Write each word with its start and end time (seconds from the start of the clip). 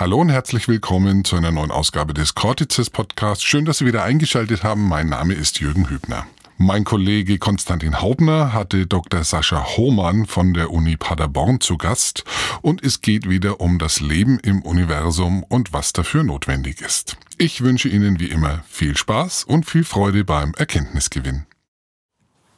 Hallo 0.00 0.16
und 0.16 0.30
herzlich 0.30 0.66
willkommen 0.66 1.26
zu 1.26 1.36
einer 1.36 1.52
neuen 1.52 1.70
Ausgabe 1.70 2.14
des 2.14 2.34
Cortices 2.34 2.88
Podcasts. 2.88 3.44
Schön, 3.44 3.66
dass 3.66 3.76
Sie 3.76 3.84
wieder 3.84 4.02
eingeschaltet 4.02 4.64
haben. 4.64 4.88
Mein 4.88 5.10
Name 5.10 5.34
ist 5.34 5.60
Jürgen 5.60 5.90
Hübner. 5.90 6.26
Mein 6.56 6.84
Kollege 6.84 7.36
Konstantin 7.36 8.00
Haubner 8.00 8.54
hatte 8.54 8.86
Dr. 8.86 9.24
Sascha 9.24 9.76
Hohmann 9.76 10.24
von 10.24 10.54
der 10.54 10.70
Uni 10.70 10.96
Paderborn 10.96 11.60
zu 11.60 11.76
Gast 11.76 12.24
und 12.62 12.82
es 12.82 13.02
geht 13.02 13.28
wieder 13.28 13.60
um 13.60 13.78
das 13.78 14.00
Leben 14.00 14.38
im 14.38 14.62
Universum 14.62 15.42
und 15.42 15.74
was 15.74 15.92
dafür 15.92 16.24
notwendig 16.24 16.80
ist. 16.80 17.18
Ich 17.36 17.60
wünsche 17.60 17.90
Ihnen 17.90 18.20
wie 18.20 18.30
immer 18.30 18.64
viel 18.66 18.96
Spaß 18.96 19.44
und 19.44 19.66
viel 19.66 19.84
Freude 19.84 20.24
beim 20.24 20.54
Erkenntnisgewinn. 20.54 21.44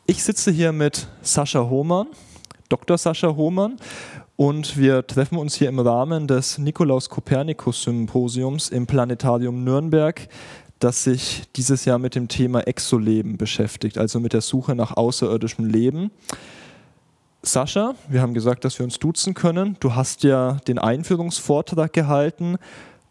Ich 0.07 0.23
sitze 0.23 0.53
hier 0.53 0.71
mit 0.71 1.09
Sascha 1.23 1.69
Hohmann, 1.69 2.07
Dr. 2.69 2.97
Sascha 2.97 3.35
Hohmann 3.35 3.79
und 4.37 4.77
wir 4.77 5.07
treffen 5.07 5.39
uns 5.39 5.55
hier 5.55 5.69
im 5.69 5.79
Rahmen 5.79 6.27
des 6.27 6.59
Nikolaus 6.59 7.09
Kopernikus 7.09 7.83
Symposiums 7.83 8.71
im 8.71 8.87
Planetarium 8.87 9.65
Nürnberg 9.65 10.29
das 10.83 11.05
sich 11.05 11.45
dieses 11.55 11.85
Jahr 11.85 11.99
mit 11.99 12.15
dem 12.15 12.29
Thema 12.29 12.67
Exoleben 12.67 13.37
beschäftigt, 13.37 13.99
also 13.99 14.19
mit 14.19 14.33
der 14.33 14.41
Suche 14.41 14.75
nach 14.75 14.97
außerirdischem 14.97 15.65
Leben. 15.65 16.11
Sascha, 17.43 17.95
wir 18.09 18.21
haben 18.21 18.35
gesagt, 18.35 18.65
dass 18.65 18.79
wir 18.79 18.85
uns 18.85 18.99
duzen 18.99 19.35
können. 19.35 19.77
Du 19.81 19.95
hast 19.95 20.23
ja 20.25 20.59
den 20.67 20.79
Einführungsvortrag 20.79 21.93
gehalten 21.93 22.57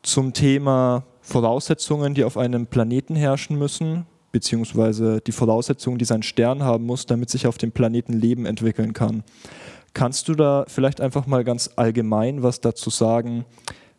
zum 0.03 0.33
Thema 0.33 1.03
Voraussetzungen, 1.22 2.13
die 2.13 2.23
auf 2.23 2.38
einem 2.38 2.67
Planeten 2.67 3.16
herrschen 3.16 3.58
müssen, 3.58 4.05
beziehungsweise 4.31 5.22
die 5.22 5.31
Voraussetzungen, 5.31 5.97
die 5.97 6.05
sein 6.05 6.23
Stern 6.23 6.63
haben 6.63 6.85
muss, 6.85 7.05
damit 7.05 7.30
sich 7.30 7.47
auf 7.47 7.58
dem 7.58 7.72
Planeten 7.72 8.13
Leben 8.13 8.45
entwickeln 8.45 8.94
kann. 8.94 9.23
Kannst 9.94 10.28
du 10.28 10.36
da 10.36 10.66
vielleicht 10.67 11.02
einfach 11.02 11.28
mal 11.28 11.44
ganz 11.44 11.72
allgemein 11.75 12.44
was 12.44 12.61
dazu 12.61 12.89
sagen, 12.89 13.45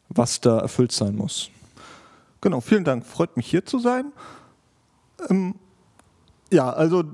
was 0.09 0.41
da 0.41 0.59
erfüllt 0.59 0.93
sein 0.93 1.17
muss? 1.17 1.51
Genau, 2.41 2.61
vielen 2.61 2.85
Dank. 2.85 3.07
Freut 3.07 3.37
mich 3.37 3.47
hier 3.47 3.65
zu 3.65 3.79
sein. 3.79 4.13
Ähm, 5.29 5.55
ja, 6.51 6.71
also 6.71 7.05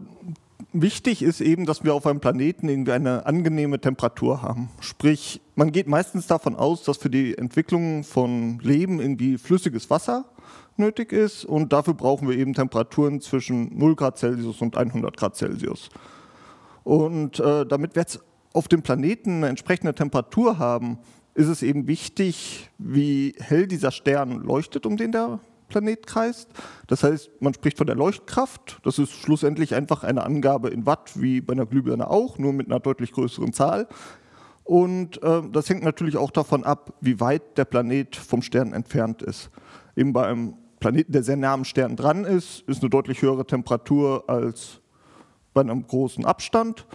wichtig 0.72 1.22
ist 1.22 1.40
eben, 1.40 1.66
dass 1.66 1.84
wir 1.84 1.94
auf 1.94 2.06
einem 2.06 2.20
Planeten 2.20 2.68
irgendwie 2.68 2.92
eine 2.92 3.26
angenehme 3.26 3.80
Temperatur 3.80 4.42
haben. 4.42 4.70
Sprich, 4.80 5.40
man 5.54 5.72
geht 5.72 5.86
meistens 5.86 6.26
davon 6.26 6.56
aus, 6.56 6.82
dass 6.82 6.96
für 6.98 7.10
die 7.10 7.36
Entwicklung 7.36 8.04
von 8.04 8.58
Leben 8.60 9.00
irgendwie 9.00 9.38
flüssiges 9.38 9.90
Wasser 9.90 10.24
nötig 10.76 11.12
ist 11.12 11.44
und 11.44 11.72
dafür 11.72 11.94
brauchen 11.94 12.28
wir 12.28 12.36
eben 12.36 12.54
Temperaturen 12.54 13.20
zwischen 13.20 13.76
0 13.76 13.96
Grad 13.96 14.18
Celsius 14.18 14.60
und 14.60 14.76
100 14.76 15.16
Grad 15.16 15.36
Celsius. 15.36 15.88
Und 16.84 17.40
äh, 17.40 17.66
damit 17.66 17.96
wir 17.96 18.02
jetzt 18.02 18.20
auf 18.52 18.68
dem 18.68 18.82
Planeten 18.82 19.36
eine 19.36 19.48
entsprechende 19.48 19.94
Temperatur 19.94 20.58
haben, 20.58 20.98
ist 21.34 21.48
es 21.48 21.62
eben 21.62 21.86
wichtig, 21.86 22.68
wie 22.78 23.34
hell 23.38 23.66
dieser 23.66 23.90
Stern 23.92 24.42
leuchtet, 24.42 24.86
um 24.86 24.96
den 24.96 25.12
der 25.12 25.40
Planet 25.68 26.06
kreist. 26.06 26.50
Das 26.86 27.04
heißt, 27.04 27.30
man 27.40 27.54
spricht 27.54 27.78
von 27.78 27.86
der 27.86 27.96
Leuchtkraft. 27.96 28.80
Das 28.82 28.98
ist 28.98 29.12
schlussendlich 29.12 29.74
einfach 29.74 30.02
eine 30.02 30.24
Angabe 30.24 30.70
in 30.70 30.86
Watt, 30.86 31.12
wie 31.20 31.40
bei 31.40 31.52
einer 31.52 31.66
Glühbirne 31.66 32.10
auch, 32.10 32.38
nur 32.38 32.52
mit 32.52 32.66
einer 32.66 32.80
deutlich 32.80 33.12
größeren 33.12 33.52
Zahl. 33.52 33.86
Und 34.64 35.22
äh, 35.22 35.42
das 35.52 35.68
hängt 35.70 35.82
natürlich 35.82 36.16
auch 36.16 36.30
davon 36.30 36.64
ab, 36.64 36.94
wie 37.00 37.20
weit 37.20 37.56
der 37.56 37.64
Planet 37.64 38.16
vom 38.16 38.42
Stern 38.42 38.72
entfernt 38.72 39.22
ist. 39.22 39.50
Eben 39.96 40.12
bei 40.12 40.26
einem 40.26 40.54
Planeten, 40.80 41.12
der 41.12 41.22
sehr 41.22 41.36
nah 41.36 41.54
am 41.54 41.64
Stern 41.64 41.96
dran 41.96 42.24
ist, 42.24 42.60
ist 42.68 42.82
eine 42.82 42.90
deutlich 42.90 43.22
höhere 43.22 43.46
Temperatur 43.46 44.24
als 44.28 44.80
bei 45.54 45.62
einem 45.62 45.86
großen 45.86 46.24
Abstand. 46.24 46.86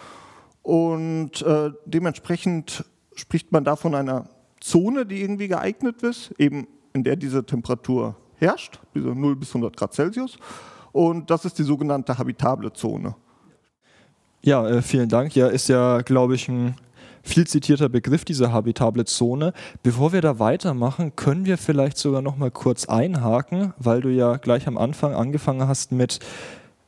Und 0.64 1.42
äh, 1.42 1.72
dementsprechend 1.86 2.86
spricht 3.16 3.52
man 3.52 3.64
da 3.64 3.76
von 3.76 3.94
einer 3.94 4.30
Zone, 4.60 5.06
die 5.06 5.22
irgendwie 5.22 5.50
geeignet 5.50 6.02
ist, 6.04 6.34
eben 6.40 6.68
in 6.94 7.04
der 7.04 7.18
diese 7.18 7.46
Temperatur 7.46 8.16
herrscht, 8.36 8.80
diese 8.96 9.10
0 9.10 9.36
bis 9.36 9.50
100 9.50 9.76
Grad 9.76 9.94
Celsius. 9.94 10.38
Und 10.94 11.30
das 11.30 11.46
ist 11.46 11.60
die 11.60 11.64
sogenannte 11.64 12.18
habitable 12.18 12.72
Zone. 12.72 13.16
Ja, 14.42 14.68
äh, 14.68 14.82
vielen 14.82 15.10
Dank. 15.10 15.36
Ja, 15.36 15.48
ist 15.48 15.68
ja, 15.70 16.02
glaube 16.02 16.36
ich, 16.36 16.48
ein 16.48 16.76
viel 17.24 17.48
zitierter 17.48 17.90
Begriff, 17.90 18.26
diese 18.26 18.52
habitable 18.52 19.06
Zone. 19.06 19.54
Bevor 19.82 20.14
wir 20.14 20.22
da 20.22 20.40
weitermachen, 20.40 21.16
können 21.16 21.46
wir 21.46 21.58
vielleicht 21.58 21.98
sogar 21.98 22.22
noch 22.22 22.38
mal 22.38 22.52
kurz 22.52 22.86
einhaken, 22.86 23.74
weil 23.78 24.02
du 24.02 24.10
ja 24.10 24.38
gleich 24.38 24.68
am 24.68 24.78
Anfang 24.78 25.14
angefangen 25.14 25.68
hast 25.68 25.92
mit 25.92 26.20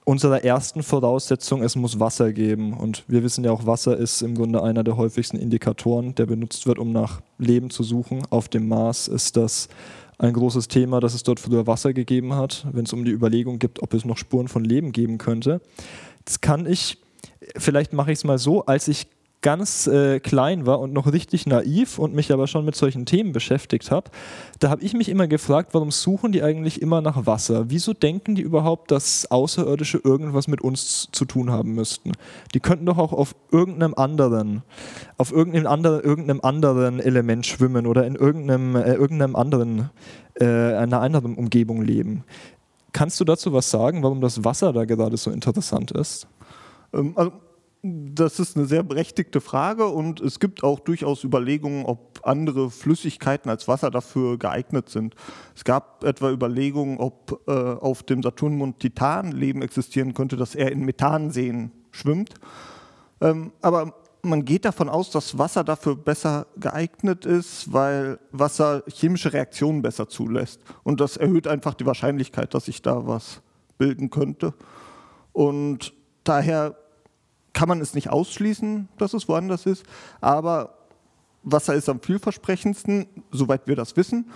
unserer 0.05 0.43
ersten 0.43 0.83
Voraussetzung, 0.83 1.61
es 1.63 1.75
muss 1.75 1.99
Wasser 1.99 2.31
geben. 2.31 2.73
Und 2.73 3.03
wir 3.07 3.23
wissen 3.23 3.43
ja 3.43 3.51
auch, 3.51 3.65
Wasser 3.65 3.97
ist 3.97 4.21
im 4.21 4.35
Grunde 4.35 4.63
einer 4.63 4.83
der 4.83 4.95
häufigsten 4.95 5.37
Indikatoren, 5.37 6.15
der 6.15 6.27
benutzt 6.27 6.65
wird, 6.67 6.79
um 6.79 6.91
nach 6.91 7.21
Leben 7.37 7.69
zu 7.69 7.83
suchen. 7.83 8.21
Auf 8.29 8.47
dem 8.47 8.67
Mars 8.67 9.07
ist 9.07 9.35
das 9.35 9.67
ein 10.17 10.33
großes 10.33 10.67
Thema, 10.67 11.01
dass 11.01 11.13
es 11.13 11.23
dort 11.23 11.39
früher 11.39 11.67
Wasser 11.67 11.91
gegeben 11.91 12.35
hat, 12.35 12.65
wenn 12.71 12.85
es 12.85 12.93
um 12.93 13.03
die 13.03 13.11
Überlegung 13.11 13.59
gibt, 13.59 13.81
ob 13.81 13.93
es 13.93 14.05
noch 14.05 14.17
Spuren 14.17 14.47
von 14.47 14.63
Leben 14.63 14.91
geben 14.91 15.17
könnte. 15.17 15.59
Das 16.23 16.39
kann 16.39 16.65
ich, 16.65 16.99
vielleicht 17.57 17.91
mache 17.91 18.11
ich 18.11 18.19
es 18.19 18.23
mal 18.23 18.37
so, 18.37 18.65
als 18.65 18.87
ich 18.87 19.07
ganz 19.45 19.85
äh, 19.85 20.19
klein 20.19 20.65
war 20.65 20.79
und 20.79 20.91
noch 20.91 21.05
richtig 21.05 21.45
naiv 21.45 21.99
und 21.99 22.15
mich 22.15 22.33
aber 22.33 22.47
schon 22.47 22.65
mit 22.65 22.75
solchen 22.75 23.05
Themen 23.05 23.31
beschäftigt 23.31 23.91
habe, 23.91 24.09
da 24.57 24.71
habe 24.71 24.81
ich 24.81 24.95
mich 24.95 25.07
immer 25.07 25.27
gefragt, 25.27 25.75
warum 25.75 25.91
suchen 25.91 26.31
die 26.31 26.41
eigentlich 26.41 26.81
immer 26.81 26.99
nach 26.99 27.27
Wasser? 27.27 27.69
Wieso 27.69 27.93
denken 27.93 28.33
die 28.33 28.41
überhaupt, 28.41 28.89
dass 28.89 29.29
Außerirdische 29.29 29.99
irgendwas 30.03 30.47
mit 30.47 30.61
uns 30.61 31.09
zu 31.11 31.25
tun 31.25 31.51
haben 31.51 31.75
müssten? 31.75 32.13
Die 32.55 32.59
könnten 32.59 32.87
doch 32.87 32.97
auch 32.97 33.13
auf 33.13 33.35
irgendeinem 33.51 33.93
anderen, 33.93 34.63
auf 35.19 35.31
irgendeinem 35.31 35.67
anderen, 35.67 36.01
irgendeinem 36.01 36.41
anderen 36.41 36.99
Element 36.99 37.45
schwimmen 37.45 37.85
oder 37.85 38.07
in 38.07 38.15
irgendeinem, 38.15 38.75
äh, 38.75 38.95
irgendeinem 38.95 39.35
anderen, 39.35 39.91
äh, 40.39 40.43
einer 40.43 41.01
anderen 41.01 41.35
Umgebung 41.35 41.83
leben. 41.83 42.23
Kannst 42.93 43.19
du 43.19 43.23
dazu 43.23 43.53
was 43.53 43.69
sagen, 43.69 44.01
warum 44.01 44.21
das 44.21 44.43
Wasser 44.43 44.73
da 44.73 44.85
gerade 44.85 45.17
so 45.17 45.29
interessant 45.29 45.91
ist? 45.91 46.25
Ähm, 46.91 47.13
also 47.15 47.31
das 47.87 48.39
ist 48.39 48.57
eine 48.57 48.65
sehr 48.65 48.81
berechtigte 48.81 49.39
Frage 49.41 49.85
und 49.85 50.19
es 50.19 50.39
gibt 50.39 50.63
auch 50.63 50.79
durchaus 50.79 51.23
Überlegungen, 51.23 51.85
ob 51.85 52.19
andere 52.23 52.71
Flüssigkeiten 52.71 53.47
als 53.51 53.67
Wasser 53.67 53.91
dafür 53.91 54.39
geeignet 54.39 54.89
sind. 54.89 55.13
Es 55.55 55.63
gab 55.63 56.03
etwa 56.03 56.31
Überlegungen, 56.31 56.97
ob 56.97 57.43
äh, 57.47 57.51
auf 57.51 58.01
dem 58.01 58.23
Saturnmond 58.23 58.79
Titan 58.79 59.31
Leben 59.31 59.61
existieren 59.61 60.15
könnte, 60.15 60.35
dass 60.35 60.55
er 60.55 60.71
in 60.71 60.83
Methanseen 60.83 61.71
schwimmt. 61.91 62.33
Ähm, 63.21 63.51
aber 63.61 63.93
man 64.23 64.45
geht 64.45 64.65
davon 64.65 64.89
aus, 64.89 65.11
dass 65.11 65.37
Wasser 65.37 65.63
dafür 65.63 65.95
besser 65.95 66.47
geeignet 66.57 67.25
ist, 67.27 67.71
weil 67.71 68.17
Wasser 68.31 68.81
chemische 68.87 69.31
Reaktionen 69.31 69.83
besser 69.83 70.09
zulässt. 70.09 70.59
Und 70.81 71.01
das 71.01 71.17
erhöht 71.17 71.47
einfach 71.47 71.75
die 71.75 71.85
Wahrscheinlichkeit, 71.85 72.55
dass 72.55 72.65
sich 72.65 72.81
da 72.81 73.05
was 73.05 73.41
bilden 73.77 74.09
könnte. 74.09 74.55
Und 75.33 75.93
daher 76.23 76.75
kann 77.55 77.69
man 77.69 77.79
es 77.79 77.95
nicht 77.95 78.09
ausschließen, 78.09 78.89
dass 78.97 79.13
es 79.13 79.27
woanders 79.27 79.65
ist, 79.65 79.83
aber 80.19 80.77
Wasser 81.41 81.73
ist 81.73 81.87
am 81.89 82.01
vielversprechendsten, 82.01 83.07
soweit 83.31 83.65
wir 83.65 83.75
das 83.75 83.95
wissen. 83.95 84.29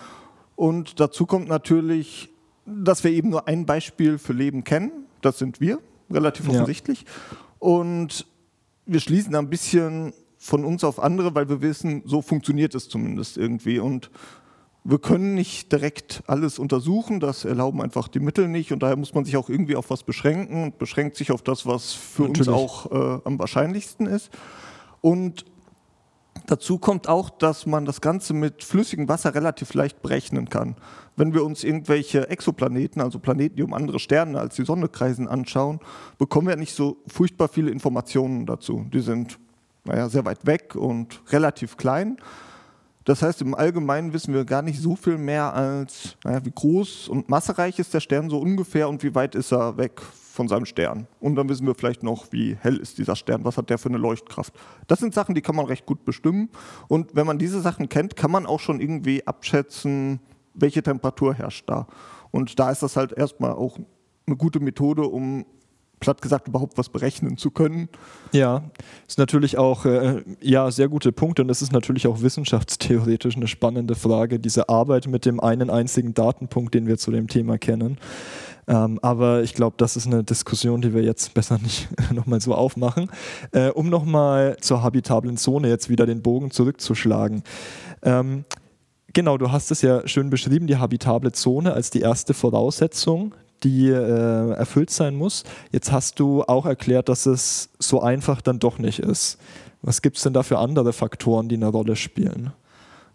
Und 0.56 1.00
dazu 1.00 1.26
kommt 1.26 1.50
natürlich, 1.50 2.30
dass 2.66 3.04
wir 3.04 3.12
eben 3.12 3.30
nur 3.30 3.48
ein 3.48 3.66
Beispiel 3.66 4.18
für 4.18 4.34
Leben 4.34 4.64
kennen, 4.64 4.92
das 5.22 5.38
sind 5.38 5.60
wir, 5.60 5.80
relativ 6.10 6.48
offensichtlich. 6.48 7.02
Ja. 7.02 7.38
Und 7.60 8.26
wir 8.86 9.02
schließen 9.02 9.36
ein 9.36 9.50
bisschen 9.50 10.14
von 10.38 10.64
uns 10.64 10.86
auf 10.86 11.00
andere, 11.00 11.36
weil 11.36 11.50
wir 11.50 11.62
wissen, 11.62 12.04
so 12.06 12.22
funktioniert 12.22 12.74
es 12.74 12.88
zumindest 12.88 13.38
irgendwie. 13.38 13.80
Und 13.80 14.10
wir 14.84 15.00
können 15.00 15.36
nicht 15.36 15.72
direkt 15.72 16.24
alles 16.28 16.58
untersuchen, 16.58 17.20
das 17.20 17.46
erlauben 17.46 17.82
einfach 17.82 18.08
die 18.08 18.20
Mittel 18.20 18.48
nicht 18.48 18.72
und 18.72 18.82
daher 18.82 18.96
muss 18.96 19.14
man 19.14 19.26
sich 19.26 19.38
auch 19.38 19.50
irgendwie 19.50 19.76
auf 19.76 19.90
was 19.90 20.04
beschränken 20.04 20.64
und 20.64 20.80
beschränkt 20.80 21.18
sich 21.18 21.32
auf 21.32 21.42
das, 21.42 21.66
was 21.66 21.94
für 21.94 22.24
Natürlich. 22.24 22.48
uns 22.48 22.58
auch 22.58 22.92
äh, 22.92 23.22
am 23.26 23.40
wahrscheinlichsten 23.40 24.08
ist. 24.08 24.30
Und 25.02 25.46
dazu 26.48 26.78
kommt 26.78 27.08
auch, 27.08 27.30
dass 27.30 27.66
man 27.66 27.86
das 27.86 28.02
Ganze 28.02 28.34
mit 28.34 28.64
flüssigem 28.64 29.10
Wasser 29.10 29.36
relativ 29.36 29.74
leicht 29.74 30.02
berechnen 30.02 30.50
kann. 30.50 30.76
Wenn 31.16 31.34
wir 31.34 31.44
uns 31.44 31.64
irgendwelche 31.64 32.30
Exoplaneten, 32.30 33.02
also 33.02 33.20
Planeten, 33.20 33.58
die 33.58 33.64
um 33.64 33.74
andere 33.74 34.00
Sterne 34.00 34.40
als 34.40 34.56
die 34.56 34.66
Sonne 34.66 34.88
kreisen, 34.88 35.28
anschauen, 35.28 35.80
bekommen 36.18 36.48
wir 36.48 36.56
nicht 36.56 36.74
so 36.74 36.98
furchtbar 37.08 37.50
viele 37.50 37.72
Informationen 37.72 38.46
dazu. 38.46 38.86
Die 38.94 39.02
sind 39.02 39.38
naja, 39.84 40.10
sehr 40.10 40.26
weit 40.26 40.46
weg 40.46 40.76
und 40.76 41.22
relativ 41.32 41.78
klein. 41.78 42.18
Das 43.10 43.24
heißt, 43.24 43.42
im 43.42 43.56
Allgemeinen 43.56 44.14
wissen 44.14 44.36
wir 44.36 44.46
gar 44.46 44.62
nicht 44.62 44.80
so 44.80 44.96
viel 44.96 45.18
mehr 45.18 45.52
als, 45.56 46.16
naja, 46.24 46.46
wie 46.46 46.52
groß 46.52 47.08
und 47.08 47.28
massereich 47.28 47.80
ist 47.80 47.92
der 47.92 48.02
Stern 48.02 48.30
so 48.30 48.38
ungefähr 48.38 48.88
und 48.88 49.02
wie 49.02 49.16
weit 49.16 49.34
ist 49.34 49.52
er 49.52 49.78
weg 49.78 50.00
von 50.00 50.48
seinem 50.48 50.66
Stern. 50.66 51.08
Und 51.20 51.36
dann 51.36 51.50
wissen 51.50 51.66
wir 51.66 51.74
vielleicht 51.74 52.04
noch, 52.04 52.32
wie 52.32 52.56
hell 52.62 52.78
ist 52.78 53.00
dieser 53.00 53.16
Stern, 53.16 53.46
was 53.46 53.58
hat 53.58 53.72
der 53.72 53.80
für 53.80 53.90
eine 53.90 53.98
Leuchtkraft. 53.98 54.54
Das 54.86 55.00
sind 55.00 55.16
Sachen, 55.16 55.34
die 55.34 55.42
kann 55.42 55.56
man 55.56 55.66
recht 55.66 55.88
gut 55.88 56.06
bestimmen. 56.06 56.50
Und 56.88 57.16
wenn 57.16 57.26
man 57.26 57.40
diese 57.40 57.62
Sachen 57.62 57.90
kennt, 57.90 58.16
kann 58.16 58.30
man 58.30 58.46
auch 58.46 58.60
schon 58.60 58.80
irgendwie 58.80 59.26
abschätzen, 59.26 60.20
welche 60.54 60.84
Temperatur 60.84 61.34
herrscht 61.34 61.68
da. 61.68 61.88
Und 62.30 62.60
da 62.60 62.70
ist 62.70 62.84
das 62.84 62.96
halt 62.96 63.14
erstmal 63.14 63.54
auch 63.54 63.80
eine 64.28 64.36
gute 64.36 64.60
Methode, 64.60 65.02
um 65.02 65.48
platt 66.00 66.22
gesagt 66.22 66.48
überhaupt 66.48 66.78
was 66.78 66.90
berechnen 66.90 67.38
zu 67.38 67.52
können. 67.52 67.90
Ja, 68.32 68.64
ist 69.08 69.18
natürlich 69.18 69.58
auch 69.58 69.86
äh, 69.86 70.24
ja 70.42 70.72
sehr 70.72 70.88
gute 70.88 71.12
Punkte 71.12 71.42
und 71.42 71.50
es 71.50 71.62
ist 71.62 71.72
natürlich 71.72 72.08
auch 72.08 72.22
wissenschaftstheoretisch 72.22 73.36
eine 73.36 73.48
spannende 73.48 73.96
Frage, 73.96 74.40
diese 74.40 74.70
Arbeit 74.70 75.08
mit 75.08 75.26
dem 75.26 75.40
einen 75.40 75.70
einzigen 75.70 76.14
Datenpunkt, 76.14 76.74
den 76.74 76.88
wir 76.88 76.98
zu 76.98 77.12
dem 77.12 77.28
Thema 77.28 77.58
kennen. 77.58 77.98
Ähm, 78.70 79.00
aber 79.02 79.42
ich 79.42 79.56
glaube, 79.56 79.76
das 79.78 79.98
ist 79.98 80.06
eine 80.06 80.24
Diskussion, 80.24 80.82
die 80.82 80.94
wir 80.94 81.02
jetzt 81.02 81.34
besser 81.34 81.58
nicht 81.58 81.90
nochmal 82.14 82.40
so 82.40 82.54
aufmachen. 82.54 83.10
Äh, 83.52 83.70
um 83.70 83.90
nochmal 83.90 84.58
zur 84.62 84.84
habitablen 84.84 85.38
Zone 85.38 85.68
jetzt 85.68 85.90
wieder 85.90 86.06
den 86.06 86.22
Bogen 86.22 86.52
zurückzuschlagen. 86.52 87.44
Ähm, 88.04 88.46
genau, 89.12 89.40
du 89.40 89.52
hast 89.52 89.72
es 89.72 89.82
ja 89.82 90.08
schön 90.08 90.30
beschrieben, 90.30 90.68
die 90.68 90.78
habitable 90.78 91.32
Zone 91.32 91.74
als 91.74 91.90
die 91.90 92.02
erste 92.02 92.36
Voraussetzung 92.36 93.34
die 93.64 93.90
äh, 93.90 94.52
erfüllt 94.52 94.90
sein 94.90 95.16
muss. 95.16 95.44
Jetzt 95.72 95.92
hast 95.92 96.20
du 96.20 96.44
auch 96.44 96.66
erklärt, 96.66 97.10
dass 97.10 97.26
es 97.26 97.70
so 97.80 98.02
einfach 98.02 98.42
dann 98.42 98.60
doch 98.60 98.78
nicht 98.78 99.00
ist. 99.00 99.38
Was 99.82 100.02
gibt 100.02 100.18
es 100.18 100.24
denn 100.24 100.34
da 100.34 100.44
für 100.44 100.60
andere 100.60 100.94
Faktoren, 100.94 101.50
die 101.50 101.56
eine 101.56 101.68
Rolle 101.68 101.96
spielen? 101.96 102.52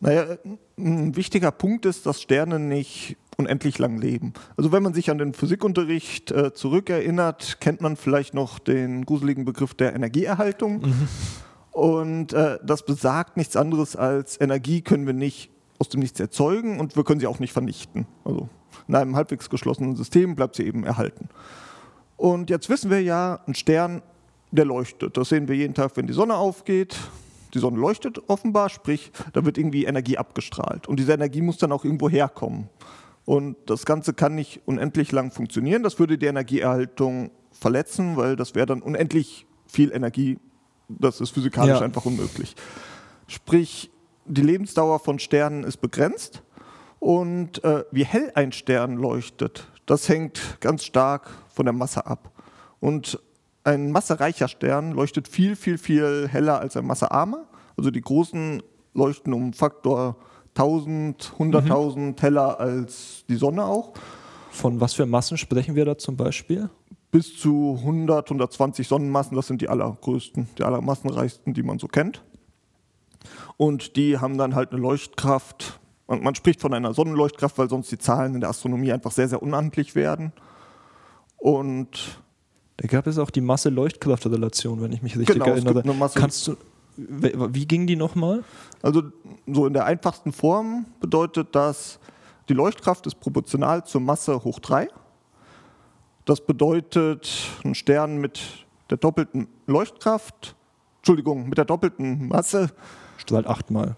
Naja, 0.00 0.36
ein 0.78 1.16
wichtiger 1.16 1.50
Punkt 1.50 1.86
ist, 1.86 2.06
dass 2.06 2.20
Sterne 2.20 2.58
nicht 2.58 3.16
unendlich 3.36 3.78
lang 3.78 3.98
leben. 3.98 4.32
Also 4.56 4.72
wenn 4.72 4.82
man 4.82 4.94
sich 4.94 5.10
an 5.10 5.18
den 5.18 5.34
Physikunterricht 5.34 6.30
äh, 6.30 6.52
zurückerinnert, 6.52 7.60
kennt 7.60 7.80
man 7.80 7.96
vielleicht 7.96 8.34
noch 8.34 8.58
den 8.58 9.04
gruseligen 9.04 9.44
Begriff 9.44 9.74
der 9.74 9.94
Energieerhaltung. 9.94 10.82
Mhm. 10.82 11.08
Und 11.72 12.32
äh, 12.32 12.58
das 12.64 12.84
besagt 12.84 13.36
nichts 13.36 13.56
anderes 13.56 13.96
als 13.96 14.40
Energie 14.40 14.82
können 14.82 15.06
wir 15.06 15.14
nicht 15.14 15.50
aus 15.78 15.88
dem 15.88 16.00
Nichts 16.00 16.20
erzeugen 16.20 16.78
und 16.78 16.96
wir 16.96 17.02
können 17.02 17.18
sie 17.18 17.26
auch 17.26 17.40
nicht 17.40 17.52
vernichten. 17.52 18.06
Also 18.24 18.48
in 18.88 18.94
einem 18.94 19.16
halbwegs 19.16 19.50
geschlossenen 19.50 19.96
System 19.96 20.34
bleibt 20.34 20.56
sie 20.56 20.64
eben 20.64 20.84
erhalten. 20.84 21.28
Und 22.16 22.50
jetzt 22.50 22.68
wissen 22.68 22.90
wir 22.90 23.02
ja, 23.02 23.40
ein 23.46 23.54
Stern, 23.54 24.02
der 24.50 24.64
leuchtet. 24.64 25.16
Das 25.16 25.28
sehen 25.28 25.48
wir 25.48 25.56
jeden 25.56 25.74
Tag, 25.74 25.96
wenn 25.96 26.06
die 26.06 26.12
Sonne 26.12 26.36
aufgeht. 26.36 26.96
Die 27.54 27.58
Sonne 27.58 27.78
leuchtet 27.78 28.28
offenbar, 28.28 28.68
sprich, 28.68 29.12
da 29.32 29.44
wird 29.44 29.58
irgendwie 29.58 29.84
Energie 29.84 30.18
abgestrahlt. 30.18 30.88
Und 30.88 30.98
diese 30.98 31.12
Energie 31.12 31.40
muss 31.40 31.58
dann 31.58 31.72
auch 31.72 31.84
irgendwo 31.84 32.08
herkommen. 32.08 32.68
Und 33.24 33.56
das 33.66 33.86
Ganze 33.86 34.12
kann 34.12 34.34
nicht 34.34 34.60
unendlich 34.66 35.12
lang 35.12 35.30
funktionieren. 35.30 35.82
Das 35.82 35.98
würde 35.98 36.18
die 36.18 36.26
Energieerhaltung 36.26 37.30
verletzen, 37.52 38.16
weil 38.16 38.36
das 38.36 38.54
wäre 38.54 38.66
dann 38.66 38.82
unendlich 38.82 39.46
viel 39.66 39.92
Energie. 39.92 40.38
Das 40.88 41.20
ist 41.20 41.30
physikalisch 41.30 41.78
ja. 41.78 41.84
einfach 41.84 42.04
unmöglich. 42.04 42.54
Sprich, 43.26 43.90
die 44.26 44.42
Lebensdauer 44.42 44.98
von 44.98 45.18
Sternen 45.18 45.64
ist 45.64 45.78
begrenzt. 45.78 46.42
Und 47.04 47.62
äh, 47.64 47.84
wie 47.90 48.06
hell 48.06 48.32
ein 48.34 48.50
Stern 48.50 48.96
leuchtet, 48.96 49.68
das 49.84 50.08
hängt 50.08 50.56
ganz 50.60 50.84
stark 50.84 51.28
von 51.52 51.66
der 51.66 51.74
Masse 51.74 52.06
ab. 52.06 52.32
Und 52.80 53.20
ein 53.62 53.92
massereicher 53.92 54.48
Stern 54.48 54.92
leuchtet 54.92 55.28
viel, 55.28 55.54
viel, 55.54 55.76
viel 55.76 56.28
heller 56.28 56.60
als 56.60 56.78
ein 56.78 56.86
massearmer. 56.86 57.44
Also 57.76 57.90
die 57.90 58.00
großen 58.00 58.62
leuchten 58.94 59.34
um 59.34 59.52
Faktor 59.52 60.16
1000, 60.54 61.34
100.000 61.38 61.98
mhm. 61.98 62.14
heller 62.18 62.58
als 62.58 63.26
die 63.28 63.36
Sonne 63.36 63.66
auch. 63.66 63.92
Von 64.50 64.80
was 64.80 64.94
für 64.94 65.04
Massen 65.04 65.36
sprechen 65.36 65.74
wir 65.74 65.84
da 65.84 65.98
zum 65.98 66.16
Beispiel? 66.16 66.70
Bis 67.10 67.36
zu 67.36 67.76
100, 67.80 68.28
120 68.28 68.88
Sonnenmassen, 68.88 69.36
das 69.36 69.46
sind 69.46 69.60
die 69.60 69.68
allergrößten, 69.68 70.48
die 70.56 70.62
allermassenreichsten, 70.62 71.52
die 71.52 71.64
man 71.64 71.78
so 71.78 71.86
kennt. 71.86 72.24
Und 73.58 73.96
die 73.96 74.16
haben 74.16 74.38
dann 74.38 74.54
halt 74.54 74.72
eine 74.72 74.80
Leuchtkraft 74.80 75.80
und 76.06 76.22
man 76.22 76.34
spricht 76.34 76.60
von 76.60 76.74
einer 76.74 76.92
Sonnenleuchtkraft, 76.92 77.56
weil 77.58 77.68
sonst 77.68 77.90
die 77.90 77.98
Zahlen 77.98 78.34
in 78.34 78.40
der 78.40 78.50
Astronomie 78.50 78.92
einfach 78.92 79.10
sehr, 79.10 79.28
sehr 79.28 79.42
unhandlich 79.42 79.94
werden. 79.94 80.32
Und 81.38 82.20
da 82.76 82.88
gab 82.88 83.06
es 83.06 83.18
auch 83.18 83.30
die 83.30 83.40
Masse-Leuchtkraft-Relation, 83.40 84.82
wenn 84.82 84.92
ich 84.92 85.02
mich 85.02 85.16
richtig 85.16 85.34
genau, 85.34 85.46
erinnere. 85.46 85.82
Kannst 86.14 86.48
du, 86.48 86.56
wie 86.96 87.66
ging 87.66 87.86
die 87.86 87.96
nochmal? 87.96 88.44
Also 88.82 89.02
so 89.46 89.66
in 89.66 89.72
der 89.72 89.86
einfachsten 89.86 90.32
Form 90.32 90.86
bedeutet 91.00 91.48
das, 91.54 91.98
die 92.48 92.54
Leuchtkraft 92.54 93.06
ist 93.06 93.20
proportional 93.20 93.84
zur 93.84 94.00
Masse 94.00 94.44
hoch 94.44 94.58
3. 94.58 94.88
Das 96.26 96.44
bedeutet, 96.44 97.30
ein 97.64 97.74
Stern 97.74 98.18
mit 98.18 98.66
der 98.90 98.98
doppelten 98.98 99.48
Leuchtkraft, 99.66 100.56
Entschuldigung, 100.98 101.48
mit 101.48 101.58
der 101.58 101.64
doppelten 101.64 102.28
Masse 102.28 102.70
strahlt 103.16 103.46
achtmal. 103.46 103.96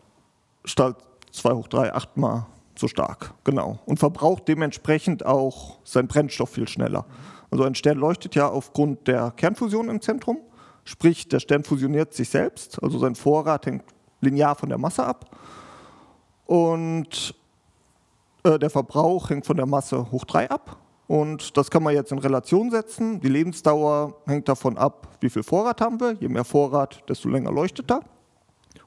Strahlt 0.64 0.96
2 1.36 1.54
hoch 1.54 1.68
3, 1.68 1.94
achtmal 1.94 2.46
so 2.78 2.88
stark, 2.88 3.34
genau. 3.44 3.78
Und 3.86 3.98
verbraucht 3.98 4.48
dementsprechend 4.48 5.24
auch 5.24 5.78
seinen 5.84 6.08
Brennstoff 6.08 6.50
viel 6.50 6.68
schneller. 6.68 7.06
Also 7.50 7.64
ein 7.64 7.74
Stern 7.74 7.98
leuchtet 7.98 8.34
ja 8.34 8.48
aufgrund 8.48 9.08
der 9.08 9.30
Kernfusion 9.30 9.88
im 9.88 10.00
Zentrum, 10.00 10.38
sprich 10.84 11.28
der 11.28 11.40
Stern 11.40 11.64
fusioniert 11.64 12.12
sich 12.12 12.28
selbst, 12.28 12.82
also 12.82 12.98
sein 12.98 13.14
Vorrat 13.14 13.66
hängt 13.66 13.84
linear 14.20 14.54
von 14.54 14.68
der 14.68 14.78
Masse 14.78 15.04
ab. 15.04 15.36
Und 16.46 17.34
äh, 18.44 18.58
der 18.58 18.70
Verbrauch 18.70 19.30
hängt 19.30 19.46
von 19.46 19.56
der 19.56 19.66
Masse 19.66 20.10
hoch 20.10 20.24
3 20.24 20.50
ab. 20.50 20.76
Und 21.08 21.56
das 21.56 21.70
kann 21.70 21.82
man 21.82 21.94
jetzt 21.94 22.10
in 22.10 22.18
Relation 22.18 22.70
setzen. 22.70 23.20
Die 23.20 23.28
Lebensdauer 23.28 24.14
hängt 24.26 24.48
davon 24.48 24.76
ab, 24.76 25.16
wie 25.20 25.30
viel 25.30 25.44
Vorrat 25.44 25.80
haben 25.80 26.00
wir. 26.00 26.12
Je 26.14 26.28
mehr 26.28 26.44
Vorrat, 26.44 27.02
desto 27.08 27.28
länger 27.28 27.52
leuchtet 27.52 27.90
er. 27.90 28.00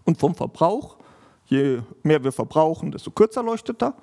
Und 0.03 0.19
vom 0.19 0.35
Verbrauch 0.35 0.97
Je 1.49 1.79
mehr 2.03 2.23
wir 2.23 2.31
verbrauchen, 2.31 2.91
desto 2.91 3.11
kürzer 3.11 3.43
leuchtet 3.43 3.81
er. 3.83 3.95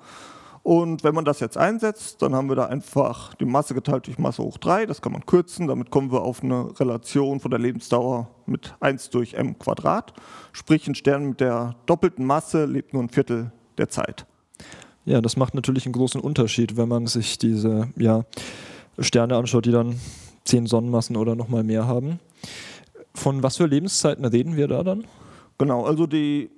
Und 0.67 1.05
wenn 1.05 1.15
man 1.15 1.23
das 1.23 1.39
jetzt 1.39 1.57
einsetzt, 1.57 2.21
dann 2.21 2.35
haben 2.35 2.49
wir 2.49 2.57
da 2.57 2.65
einfach 2.65 3.33
die 3.35 3.45
Masse 3.45 3.73
geteilt 3.73 4.05
durch 4.07 4.17
Masse 4.19 4.43
hoch 4.43 4.57
3. 4.57 4.85
Das 4.85 5.01
kann 5.01 5.13
man 5.13 5.25
kürzen. 5.25 5.67
Damit 5.67 5.91
kommen 5.91 6.11
wir 6.11 6.23
auf 6.23 6.43
eine 6.43 6.77
Relation 6.77 7.39
von 7.39 7.51
der 7.51 7.59
Lebensdauer 7.59 8.27
mit 8.45 8.75
1 8.81 9.09
durch 9.11 9.35
m 9.35 9.57
Quadrat. 9.57 10.11
Sprich, 10.51 10.85
ein 10.85 10.95
Stern 10.95 11.29
mit 11.29 11.39
der 11.39 11.75
doppelten 11.85 12.25
Masse 12.25 12.65
lebt 12.65 12.93
nur 12.93 13.01
ein 13.01 13.07
Viertel 13.07 13.53
der 13.77 13.87
Zeit. 13.87 14.25
Ja, 15.05 15.21
das 15.21 15.37
macht 15.37 15.55
natürlich 15.55 15.85
einen 15.85 15.93
großen 15.93 16.19
Unterschied, 16.19 16.75
wenn 16.75 16.89
man 16.89 17.07
sich 17.07 17.37
diese 17.37 17.87
ja, 17.95 18.25
Sterne 18.99 19.37
anschaut, 19.37 19.65
die 19.65 19.71
dann 19.71 19.97
10 20.43 20.65
Sonnenmassen 20.65 21.15
oder 21.15 21.35
noch 21.35 21.47
mal 21.47 21.63
mehr 21.63 21.87
haben. 21.87 22.19
Von 23.13 23.41
was 23.41 23.55
für 23.55 23.67
Lebenszeiten 23.67 24.25
reden 24.25 24.57
wir 24.57 24.67
da 24.67 24.83
dann? 24.83 25.05
Genau, 25.57 25.85
also 25.85 26.07
die 26.07 26.49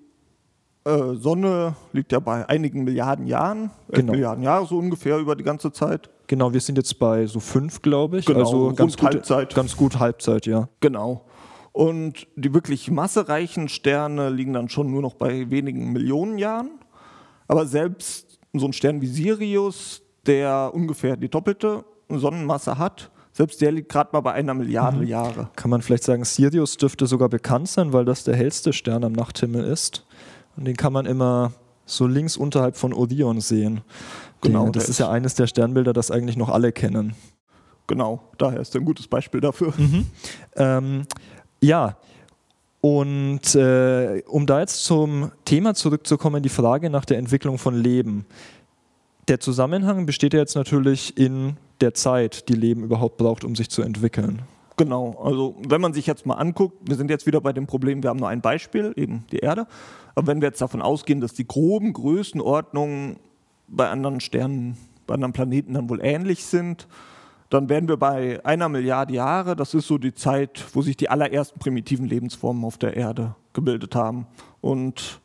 äh, 0.85 1.15
Sonne 1.15 1.75
liegt 1.93 2.11
ja 2.11 2.19
bei 2.19 2.47
einigen 2.47 2.83
Milliarden 2.83 3.27
Jahren, 3.27 3.71
genau. 3.89 4.13
Milliarden 4.13 4.43
Jahre 4.43 4.65
so 4.65 4.77
ungefähr 4.77 5.17
über 5.17 5.35
die 5.35 5.43
ganze 5.43 5.71
Zeit. 5.71 6.09
Genau, 6.27 6.53
wir 6.53 6.61
sind 6.61 6.77
jetzt 6.77 6.99
bei 6.99 7.25
so 7.25 7.39
fünf, 7.39 7.81
glaube 7.81 8.19
ich. 8.19 8.25
Genau, 8.25 8.39
also 8.39 8.73
ganz 8.73 8.97
gut, 8.97 9.05
Halbzeit. 9.05 9.55
Ganz 9.55 9.75
gut 9.75 9.99
Halbzeit, 9.99 10.45
ja. 10.45 10.69
Genau. 10.79 11.25
Und 11.71 12.27
die 12.35 12.53
wirklich 12.53 12.91
massereichen 12.91 13.67
Sterne 13.69 14.29
liegen 14.29 14.53
dann 14.53 14.69
schon 14.69 14.91
nur 14.91 15.01
noch 15.01 15.15
bei 15.15 15.49
wenigen 15.49 15.91
Millionen 15.91 16.37
Jahren. 16.37 16.71
Aber 17.47 17.65
selbst 17.65 18.39
so 18.53 18.65
ein 18.65 18.73
Stern 18.73 19.01
wie 19.01 19.07
Sirius, 19.07 20.01
der 20.25 20.71
ungefähr 20.73 21.17
die 21.17 21.29
doppelte 21.29 21.83
Sonnenmasse 22.09 22.77
hat, 22.77 23.11
selbst 23.31 23.61
der 23.61 23.71
liegt 23.71 23.89
gerade 23.89 24.09
mal 24.13 24.21
bei 24.21 24.33
einer 24.33 24.53
Milliarde 24.53 24.97
mhm. 24.97 25.07
Jahre. 25.07 25.49
Kann 25.55 25.69
man 25.71 25.81
vielleicht 25.81 26.03
sagen, 26.03 26.25
Sirius 26.25 26.77
dürfte 26.77 27.05
sogar 27.07 27.29
bekannt 27.29 27.69
sein, 27.69 27.93
weil 27.93 28.05
das 28.05 28.23
der 28.23 28.35
hellste 28.35 28.73
Stern 28.73 29.03
am 29.03 29.13
Nachthimmel 29.13 29.63
ist. 29.63 30.05
Und 30.59 30.65
den 30.65 30.75
kann 30.75 30.91
man 30.91 31.05
immer 31.05 31.53
so 31.85 32.05
links 32.05 32.35
unterhalb 32.35 32.75
von 32.75 32.91
Orion 32.91 33.39
sehen. 33.39 33.79
Genau. 34.41 34.65
Den, 34.65 34.73
das 34.73 34.89
ist 34.89 34.99
ja 34.99 35.09
eines 35.09 35.33
der 35.35 35.47
Sternbilder, 35.47 35.93
das 35.93 36.11
eigentlich 36.11 36.35
noch 36.35 36.49
alle 36.49 36.73
kennen. 36.73 37.15
Genau, 37.87 38.21
daher 38.37 38.59
ist 38.59 38.75
er 38.75 38.81
ein 38.81 38.85
gutes 38.85 39.07
Beispiel 39.07 39.39
dafür. 39.39 39.73
Mhm. 39.77 40.05
Ähm, 40.57 41.05
ja, 41.61 41.95
und 42.81 43.55
äh, 43.55 44.21
um 44.27 44.45
da 44.45 44.59
jetzt 44.59 44.83
zum 44.83 45.31
Thema 45.45 45.75
zurückzukommen, 45.75 46.43
die 46.43 46.49
Frage 46.49 46.89
nach 46.89 47.05
der 47.05 47.19
Entwicklung 47.19 47.57
von 47.57 47.75
Leben. 47.75 48.25
Der 49.29 49.39
Zusammenhang 49.39 50.05
besteht 50.05 50.33
ja 50.33 50.41
jetzt 50.41 50.55
natürlich 50.55 51.17
in 51.17 51.55
der 51.79 51.93
Zeit, 51.93 52.49
die 52.49 52.53
Leben 52.53 52.83
überhaupt 52.83 53.15
braucht, 53.15 53.45
um 53.45 53.55
sich 53.55 53.69
zu 53.69 53.81
entwickeln. 53.81 54.41
Genau, 54.79 55.11
also 55.21 55.57
wenn 55.67 55.81
man 55.81 55.91
sich 55.91 56.07
jetzt 56.07 56.25
mal 56.25 56.35
anguckt, 56.35 56.77
wir 56.87 56.95
sind 56.95 57.09
jetzt 57.09 57.25
wieder 57.27 57.41
bei 57.41 57.51
dem 57.51 57.67
Problem, 57.67 58.01
wir 58.01 58.11
haben 58.11 58.19
nur 58.19 58.29
ein 58.29 58.39
Beispiel, 58.39 58.93
eben 58.95 59.25
die 59.29 59.39
Erde. 59.39 59.67
Aber 60.15 60.27
wenn 60.27 60.39
wir 60.39 60.47
jetzt 60.47 60.61
davon 60.61 60.81
ausgehen, 60.81 61.19
dass 61.19 61.33
die 61.33 61.45
groben 61.45 61.91
Größenordnungen 61.91 63.17
bei 63.67 63.89
anderen 63.89 64.21
Sternen, 64.21 64.77
bei 65.05 65.15
anderen 65.15 65.33
Planeten 65.33 65.73
dann 65.73 65.89
wohl 65.89 65.99
ähnlich 66.01 66.45
sind, 66.45 66.87
dann 67.49 67.67
wären 67.67 67.89
wir 67.89 67.97
bei 67.97 68.39
einer 68.45 68.69
Milliarde 68.69 69.15
Jahre. 69.15 69.57
Das 69.57 69.73
ist 69.73 69.85
so 69.85 69.97
die 69.97 70.13
Zeit, 70.13 70.63
wo 70.71 70.81
sich 70.81 70.95
die 70.95 71.09
allerersten 71.09 71.59
primitiven 71.59 72.05
Lebensformen 72.05 72.63
auf 72.63 72.77
der 72.77 72.95
Erde 72.95 73.35
gebildet 73.51 73.95
haben. 73.95 74.27
Und 74.61 75.19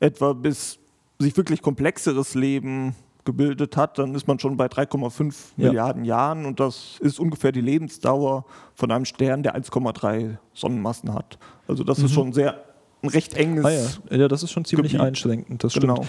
etwa 0.00 0.32
bis 0.32 0.80
sich 1.20 1.36
wirklich 1.36 1.62
komplexeres 1.62 2.34
Leben 2.34 2.96
gebildet 3.24 3.76
hat, 3.76 3.98
dann 3.98 4.14
ist 4.14 4.26
man 4.26 4.38
schon 4.38 4.56
bei 4.56 4.66
3,5 4.66 5.34
ja. 5.56 5.66
Milliarden 5.68 6.04
Jahren 6.04 6.44
und 6.44 6.58
das 6.60 6.96
ist 7.00 7.20
ungefähr 7.20 7.52
die 7.52 7.60
Lebensdauer 7.60 8.44
von 8.74 8.90
einem 8.90 9.04
Stern, 9.04 9.42
der 9.42 9.56
1,3 9.56 10.36
Sonnenmassen 10.54 11.14
hat. 11.14 11.38
Also 11.68 11.84
das 11.84 11.98
mhm. 11.98 12.04
ist 12.06 12.12
schon 12.12 12.32
sehr 12.32 12.64
ein 13.02 13.08
recht 13.08 13.34
enges. 13.34 13.64
Ah 13.64 13.70
ja. 13.70 14.16
ja, 14.16 14.28
das 14.28 14.42
ist 14.42 14.50
schon 14.50 14.64
ziemlich 14.64 14.92
Gebiet. 14.92 15.06
einschränkend, 15.06 15.62
das 15.64 15.74
genau. 15.74 16.04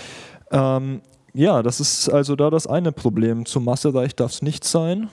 Ähm, 0.52 1.02
ja, 1.34 1.64
das 1.64 1.80
ist 1.80 2.10
also 2.10 2.36
da 2.36 2.50
das 2.50 2.68
eine 2.68 2.92
Problem. 2.92 3.46
Zu 3.46 3.60
massereich 3.60 4.16
darf 4.16 4.32
es 4.32 4.42
nicht 4.42 4.64
sein. 4.64 5.10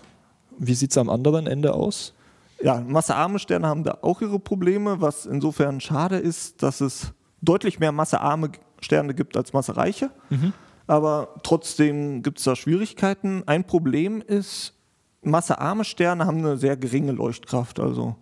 wie 0.59 0.75
sieht 0.75 0.91
es 0.91 0.99
am 0.99 1.09
anderen 1.09 1.47
Ende 1.47 1.73
aus? 1.73 2.15
Ja, 2.63 2.83
massearme 2.87 3.39
Sterne 3.39 3.67
haben 3.67 3.85
da 3.85 3.99
auch 4.03 4.21
ihre 4.21 4.39
Probleme, 4.39 5.01
was 5.01 5.25
insofern 5.25 5.81
schade 5.81 6.17
ist, 6.17 6.63
dass 6.63 6.83
es 6.83 7.15
deutlich 7.41 7.79
mehr 7.79 7.93
massearme 7.93 8.51
Sterne 8.81 9.15
gibt 9.15 9.37
als 9.37 9.55
massereiche. 9.55 10.11
Mhm. 10.29 10.53
Aber 10.91 11.37
trotzdem 11.45 12.25
gibt 12.25 12.39
es 12.39 12.45
da 12.45 12.57
Schwierigkeiten. 12.57 13.45
Ein 13.47 13.63
Problem 13.63 14.21
ist, 14.21 14.75
massearme 15.23 15.85
Sterne 15.85 16.27
haben 16.27 16.39
eine 16.39 16.57
sehr 16.57 16.77
geringe 16.77 17.13
Leuchtkraft, 17.13 17.79
also 17.79 18.17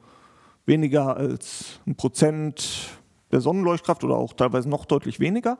weniger 0.66 1.16
als 1.16 1.80
ein 1.86 1.94
Prozent 1.94 2.90
der 3.32 3.40
Sonnenleuchtkraft 3.40 4.04
oder 4.04 4.16
auch 4.16 4.34
teilweise 4.34 4.68
noch 4.68 4.84
deutlich 4.84 5.18
weniger. 5.18 5.56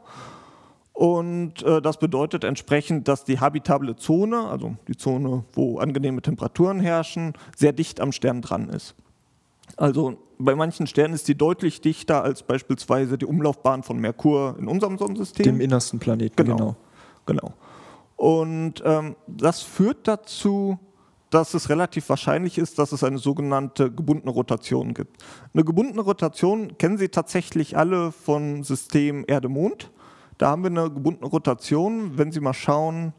Und 0.92 1.62
äh, 1.62 1.80
das 1.80 1.98
bedeutet 1.98 2.44
entsprechend, 2.44 3.08
dass 3.08 3.24
die 3.24 3.40
habitable 3.40 3.96
Zone, 3.96 4.40
also 4.40 4.76
die 4.86 4.96
Zone, 4.98 5.44
wo 5.54 5.78
angenehme 5.78 6.20
Temperaturen 6.20 6.78
herrschen, 6.78 7.32
sehr 7.56 7.72
dicht 7.72 8.02
am 8.02 8.12
Stern 8.12 8.42
dran 8.42 8.68
ist. 8.68 8.94
Also 9.78 10.18
bei 10.38 10.54
manchen 10.54 10.86
Sternen 10.86 11.14
ist 11.14 11.26
die 11.26 11.36
deutlich 11.36 11.80
dichter 11.80 12.22
als 12.22 12.42
beispielsweise 12.42 13.16
die 13.16 13.24
Umlaufbahn 13.24 13.82
von 13.82 13.98
Merkur 13.98 14.56
in 14.58 14.68
unserem 14.68 14.98
Sonnensystem. 14.98 15.44
Dem 15.44 15.60
innersten 15.62 16.00
Planeten, 16.00 16.36
genau. 16.36 16.56
Genau. 16.56 16.76
Genau. 17.28 17.52
Und 18.16 18.82
ähm, 18.84 19.14
das 19.28 19.62
führt 19.62 20.08
dazu, 20.08 20.78
dass 21.30 21.54
es 21.54 21.68
relativ 21.68 22.08
wahrscheinlich 22.08 22.58
ist, 22.58 22.78
dass 22.78 22.90
es 22.90 23.04
eine 23.04 23.18
sogenannte 23.18 23.92
gebundene 23.92 24.32
Rotation 24.32 24.94
gibt. 24.94 25.22
Eine 25.54 25.62
gebundene 25.62 26.00
Rotation 26.00 26.76
kennen 26.78 26.98
Sie 26.98 27.10
tatsächlich 27.10 27.76
alle 27.76 28.10
von 28.10 28.64
System 28.64 29.24
Erde-Mond. 29.28 29.92
Da 30.38 30.50
haben 30.50 30.62
wir 30.62 30.70
eine 30.70 30.90
gebundene 30.90 31.28
Rotation. 31.28 32.16
Wenn 32.16 32.32
Sie 32.32 32.40
mal 32.40 32.54
schauen, 32.54 33.12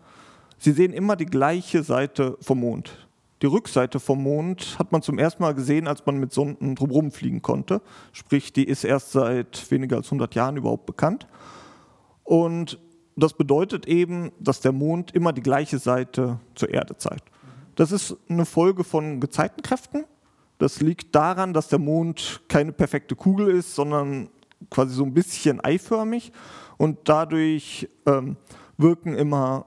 Sie 0.57 0.71
sehen 0.71 0.91
immer 0.91 1.15
die 1.15 1.27
gleiche 1.27 1.83
Seite 1.83 2.37
vom 2.41 2.59
Mond. 2.59 3.07
Die 3.41 3.45
Rückseite 3.45 4.01
vom 4.01 4.21
Mond 4.21 4.77
hat 4.79 4.91
man 4.91 5.01
zum 5.01 5.17
ersten 5.17 5.43
Mal 5.43 5.53
gesehen, 5.53 5.87
als 5.87 6.05
man 6.05 6.17
mit 6.17 6.33
Sonden 6.33 6.75
drumherum 6.75 7.11
fliegen 7.11 7.41
konnte. 7.41 7.81
Sprich, 8.11 8.51
die 8.51 8.65
ist 8.65 8.83
erst 8.83 9.11
seit 9.11 9.71
weniger 9.71 9.95
als 9.97 10.07
100 10.07 10.35
Jahren 10.35 10.57
überhaupt 10.57 10.85
bekannt. 10.85 11.27
Und 12.25 12.79
das 13.23 13.33
bedeutet 13.33 13.87
eben, 13.87 14.31
dass 14.39 14.61
der 14.61 14.71
Mond 14.71 15.15
immer 15.15 15.33
die 15.33 15.41
gleiche 15.41 15.79
Seite 15.79 16.39
zur 16.55 16.69
Erde 16.69 16.97
zeigt. 16.97 17.29
Das 17.75 17.91
ist 17.91 18.17
eine 18.27 18.45
Folge 18.45 18.83
von 18.83 19.19
Gezeitenkräften. 19.19 20.05
Das 20.57 20.81
liegt 20.81 21.15
daran, 21.15 21.53
dass 21.53 21.69
der 21.69 21.79
Mond 21.79 22.41
keine 22.49 22.73
perfekte 22.73 23.15
Kugel 23.15 23.49
ist, 23.49 23.75
sondern 23.75 24.29
quasi 24.69 24.93
so 24.93 25.03
ein 25.03 25.13
bisschen 25.13 25.63
eiförmig 25.63 26.33
und 26.77 26.97
dadurch 27.05 27.87
ähm, 28.05 28.35
wirken 28.77 29.15
immer 29.15 29.65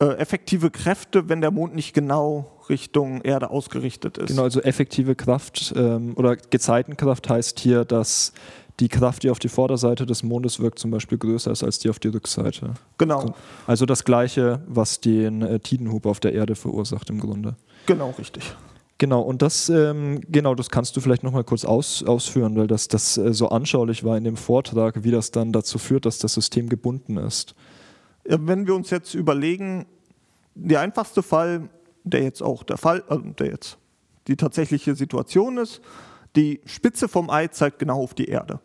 äh, 0.00 0.16
effektive 0.16 0.70
Kräfte, 0.70 1.28
wenn 1.28 1.40
der 1.40 1.50
Mond 1.50 1.74
nicht 1.74 1.94
genau 1.94 2.58
Richtung 2.68 3.22
Erde 3.22 3.50
ausgerichtet 3.50 4.18
ist. 4.18 4.28
Genau, 4.28 4.42
also 4.42 4.60
effektive 4.60 5.14
Kraft 5.14 5.72
ähm, 5.76 6.14
oder 6.16 6.36
Gezeitenkraft 6.36 7.28
heißt 7.28 7.60
hier, 7.60 7.84
dass 7.84 8.32
die 8.80 8.88
Kraft, 8.88 9.22
die 9.22 9.30
auf 9.30 9.38
die 9.38 9.48
Vorderseite 9.48 10.06
des 10.06 10.22
Mondes 10.22 10.60
wirkt, 10.60 10.78
zum 10.78 10.90
Beispiel 10.90 11.18
größer 11.18 11.50
ist 11.50 11.62
als 11.62 11.78
die 11.78 11.90
auf 11.90 11.98
die 11.98 12.08
Rückseite. 12.08 12.74
Genau. 12.98 13.34
Also 13.66 13.86
das 13.86 14.04
Gleiche, 14.04 14.62
was 14.66 15.00
den 15.00 15.42
äh, 15.42 15.60
Tidenhub 15.60 16.06
auf 16.06 16.20
der 16.20 16.32
Erde 16.32 16.54
verursacht 16.54 17.10
im 17.10 17.20
Grunde. 17.20 17.56
Genau, 17.86 18.14
richtig. 18.18 18.56
Genau, 18.98 19.20
und 19.20 19.42
das, 19.42 19.68
ähm, 19.68 20.20
genau, 20.28 20.54
das 20.54 20.70
kannst 20.70 20.96
du 20.96 21.00
vielleicht 21.00 21.24
nochmal 21.24 21.42
kurz 21.42 21.64
aus, 21.64 22.04
ausführen, 22.04 22.56
weil 22.56 22.68
das, 22.68 22.86
das 22.86 23.18
äh, 23.18 23.34
so 23.34 23.48
anschaulich 23.48 24.04
war 24.04 24.16
in 24.16 24.24
dem 24.24 24.36
Vortrag, 24.36 25.02
wie 25.02 25.10
das 25.10 25.32
dann 25.32 25.52
dazu 25.52 25.78
führt, 25.78 26.06
dass 26.06 26.18
das 26.18 26.34
System 26.34 26.68
gebunden 26.68 27.16
ist. 27.16 27.54
Wenn 28.24 28.66
wir 28.66 28.76
uns 28.76 28.90
jetzt 28.90 29.14
überlegen, 29.14 29.86
der 30.54 30.80
einfachste 30.80 31.22
Fall, 31.24 31.68
der 32.04 32.22
jetzt 32.22 32.42
auch 32.42 32.62
der 32.62 32.76
Fall, 32.76 33.02
also 33.08 33.24
der 33.24 33.48
jetzt 33.48 33.78
die 34.28 34.36
tatsächliche 34.36 34.94
Situation 34.94 35.58
ist, 35.58 35.80
die 36.36 36.60
Spitze 36.64 37.08
vom 37.08 37.30
Ei 37.30 37.48
zeigt 37.48 37.78
genau 37.78 38.02
auf 38.02 38.14
die 38.14 38.26
Erde. 38.26 38.60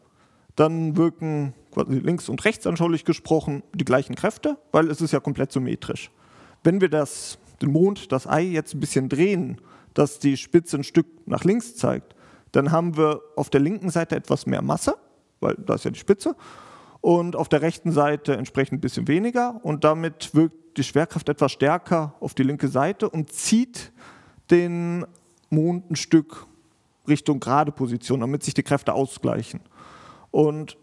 Dann 0.56 0.98
wirken 0.98 1.54
quasi 1.72 2.00
links 2.00 2.30
und 2.30 2.44
rechts 2.46 2.66
anschaulich 2.66 3.06
gesprochen 3.06 3.64
die 3.74 3.86
gleichen 3.86 4.16
Kräfte, 4.16 4.58
weil 4.72 4.90
es 4.90 5.02
ist 5.02 5.12
ja 5.12 5.20
komplett 5.20 5.52
symmetrisch. 5.52 6.12
Wenn 6.64 6.82
wir 6.82 6.90
das, 6.90 7.38
den 7.62 7.72
Mond, 7.72 8.12
das 8.12 8.28
Ei 8.28 8.44
jetzt 8.44 8.74
ein 8.74 8.80
bisschen 8.80 9.10
drehen, 9.10 9.62
dass 9.94 10.20
die 10.20 10.38
Spitze 10.38 10.78
ein 10.78 10.84
Stück 10.84 11.08
nach 11.26 11.44
links 11.44 11.76
zeigt, 11.76 12.16
dann 12.52 12.72
haben 12.72 12.98
wir 12.98 13.22
auf 13.36 13.50
der 13.50 13.60
linken 13.60 13.90
Seite 13.90 14.16
etwas 14.16 14.46
mehr 14.46 14.62
Masse, 14.62 14.96
weil 15.40 15.56
da 15.56 15.76
ist 15.76 15.86
ja 15.86 15.92
die 15.92 16.00
Spitze, 16.00 16.36
und 17.02 17.36
auf 17.36 17.50
der 17.50 17.62
rechten 17.62 17.92
Seite 17.92 18.36
entsprechend 18.36 18.80
ein 18.80 18.82
bisschen 18.82 19.08
weniger 19.08 19.60
und 19.64 19.84
damit 19.84 20.34
wirkt 20.34 20.78
die 20.78 20.84
Schwerkraft 20.84 21.30
etwas 21.30 21.52
stärker 21.52 22.16
auf 22.20 22.34
die 22.34 22.44
linke 22.44 22.68
Seite 22.68 23.10
und 23.10 23.32
zieht 23.32 23.92
den 24.50 25.06
Mond 25.50 25.92
ein 25.92 25.96
Stück 25.96 26.48
Richtung 27.08 27.40
gerade 27.40 27.72
Position, 27.72 28.20
damit 28.20 28.44
sich 28.44 28.54
die 28.54 28.64
Kräfte 28.64 28.94
ausgleichen. 28.94 29.62
Und 30.32 30.78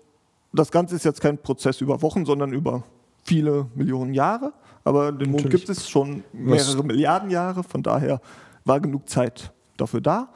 das 0.53 0.71
Ganze 0.71 0.97
ist 0.97 1.05
jetzt 1.05 1.21
kein 1.21 1.39
Prozess 1.39 1.81
über 1.81 2.03
Wochen, 2.03 2.25
sondern 2.25 2.53
über 2.53 2.85
viele 3.25 3.67
Millionen 3.75 4.15
Jahre. 4.15 4.53
Aber 4.85 5.13
den 5.13 5.31
Mond 5.31 5.45
Natürlich. 5.45 5.67
gibt 5.67 5.79
es 5.79 5.89
schon 5.89 6.25
mehrere 6.33 6.79
Was? 6.79 6.85
Milliarden 6.85 7.31
Jahre, 7.31 7.63
von 7.63 7.83
daher 7.83 8.21
war 8.65 8.81
genug 8.81 9.09
Zeit 9.09 9.53
dafür 9.77 10.01
da. 10.01 10.29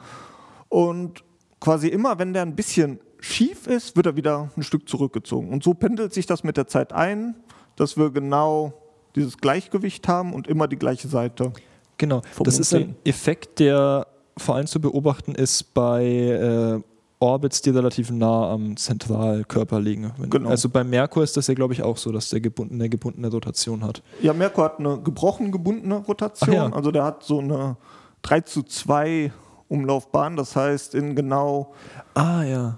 Und 0.67 1.23
quasi 1.59 1.87
immer, 1.87 2.19
wenn 2.19 2.33
der 2.33 2.43
ein 2.43 2.55
bisschen 2.55 2.99
schief 3.19 3.67
ist, 3.67 3.95
wird 3.95 4.05
er 4.05 4.15
wieder 4.15 4.49
ein 4.55 4.63
Stück 4.63 4.87
zurückgezogen. 4.87 5.49
Und 5.49 5.63
so 5.63 5.73
pendelt 5.73 6.13
sich 6.13 6.25
das 6.25 6.43
mit 6.43 6.57
der 6.57 6.67
Zeit 6.67 6.93
ein, 6.93 7.35
dass 7.75 7.97
wir 7.97 8.11
genau 8.11 8.73
dieses 9.15 9.37
Gleichgewicht 9.37 10.07
haben 10.07 10.33
und 10.33 10.47
immer 10.47 10.67
die 10.67 10.77
gleiche 10.77 11.07
Seite. 11.07 11.51
Genau, 11.97 12.21
das 12.43 12.59
ist 12.59 12.73
ein 12.73 12.95
Effekt, 13.03 13.59
der 13.59 14.07
vor 14.39 14.55
allem 14.55 14.67
zu 14.67 14.81
beobachten 14.81 15.35
ist 15.35 15.73
bei 15.73 16.03
äh, 16.03 16.81
Orbits, 17.19 17.61
die 17.61 17.71
relativ 17.71 18.11
nah 18.11 18.51
am 18.51 18.77
Zentralkörper 18.77 19.79
liegen. 19.79 20.11
Genau. 20.29 20.49
Also 20.49 20.69
bei 20.69 20.83
Merkur 20.83 21.23
ist 21.23 21.35
das 21.35 21.47
ja, 21.47 21.53
glaube 21.53 21.73
ich, 21.73 21.83
auch 21.83 21.97
so, 21.97 22.11
dass 22.11 22.29
der 22.29 22.39
gebundene, 22.39 22.89
gebundene 22.89 23.27
Rotation 23.27 23.83
hat. 23.83 24.01
Ja, 24.21 24.33
Merkur 24.33 24.63
hat 24.63 24.79
eine 24.79 24.99
gebrochen 25.01 25.51
gebundene 25.51 25.95
Rotation. 25.95 26.55
Ja. 26.55 26.71
Also 26.71 26.91
der 26.91 27.03
hat 27.03 27.23
so 27.23 27.39
eine 27.39 27.75
3 28.21 28.41
zu 28.41 28.63
2 28.63 29.33
Umlaufbahn. 29.67 30.37
Das 30.37 30.55
heißt, 30.55 30.95
in 30.95 31.15
genau 31.15 31.73
ah, 32.13 32.43
ja. 32.43 32.77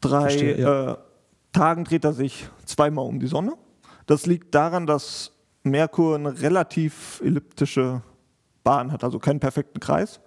drei 0.00 0.20
Verstehe, 0.22 0.58
ja. 0.58 0.92
äh, 0.92 0.96
Tagen 1.52 1.84
dreht 1.84 2.04
er 2.04 2.12
sich 2.12 2.48
zweimal 2.64 3.06
um 3.06 3.18
die 3.18 3.26
Sonne. 3.26 3.54
Das 4.06 4.26
liegt 4.26 4.54
daran, 4.54 4.86
dass 4.86 5.32
Merkur 5.64 6.14
eine 6.14 6.40
relativ 6.40 7.20
elliptische 7.24 8.02
Bahn 8.62 8.92
hat, 8.92 9.02
also 9.02 9.18
keinen 9.18 9.40
perfekten 9.40 9.80
Kreis. 9.80 10.20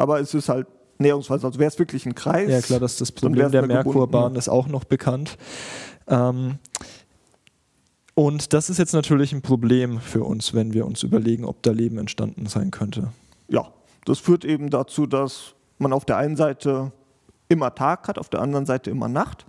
Aber 0.00 0.18
es 0.18 0.32
ist 0.32 0.48
halt 0.48 0.66
näherungsweise, 0.96 1.46
also 1.46 1.58
wäre 1.58 1.68
es 1.68 1.78
wirklich 1.78 2.06
ein 2.06 2.14
Kreis. 2.14 2.50
Ja, 2.50 2.62
klar, 2.62 2.80
das 2.80 2.96
das 2.96 3.12
Problem 3.12 3.50
der 3.50 3.66
Merkurbahn 3.66 4.34
ist 4.34 4.48
auch 4.48 4.66
noch 4.66 4.84
bekannt. 4.84 5.36
Ähm, 6.06 6.58
und 8.14 8.54
das 8.54 8.70
ist 8.70 8.78
jetzt 8.78 8.94
natürlich 8.94 9.34
ein 9.34 9.42
Problem 9.42 10.00
für 10.00 10.24
uns, 10.24 10.54
wenn 10.54 10.72
wir 10.72 10.86
uns 10.86 11.02
überlegen, 11.02 11.44
ob 11.44 11.62
da 11.62 11.72
Leben 11.72 11.98
entstanden 11.98 12.46
sein 12.46 12.70
könnte. 12.70 13.12
Ja, 13.48 13.72
das 14.06 14.18
führt 14.20 14.46
eben 14.46 14.70
dazu, 14.70 15.06
dass 15.06 15.54
man 15.76 15.92
auf 15.92 16.06
der 16.06 16.16
einen 16.16 16.36
Seite 16.36 16.92
immer 17.50 17.74
Tag 17.74 18.08
hat, 18.08 18.18
auf 18.18 18.30
der 18.30 18.40
anderen 18.40 18.64
Seite 18.64 18.88
immer 18.88 19.08
Nacht. 19.08 19.44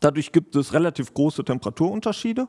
Dadurch 0.00 0.32
gibt 0.32 0.56
es 0.56 0.72
relativ 0.72 1.14
große 1.14 1.44
Temperaturunterschiede. 1.44 2.48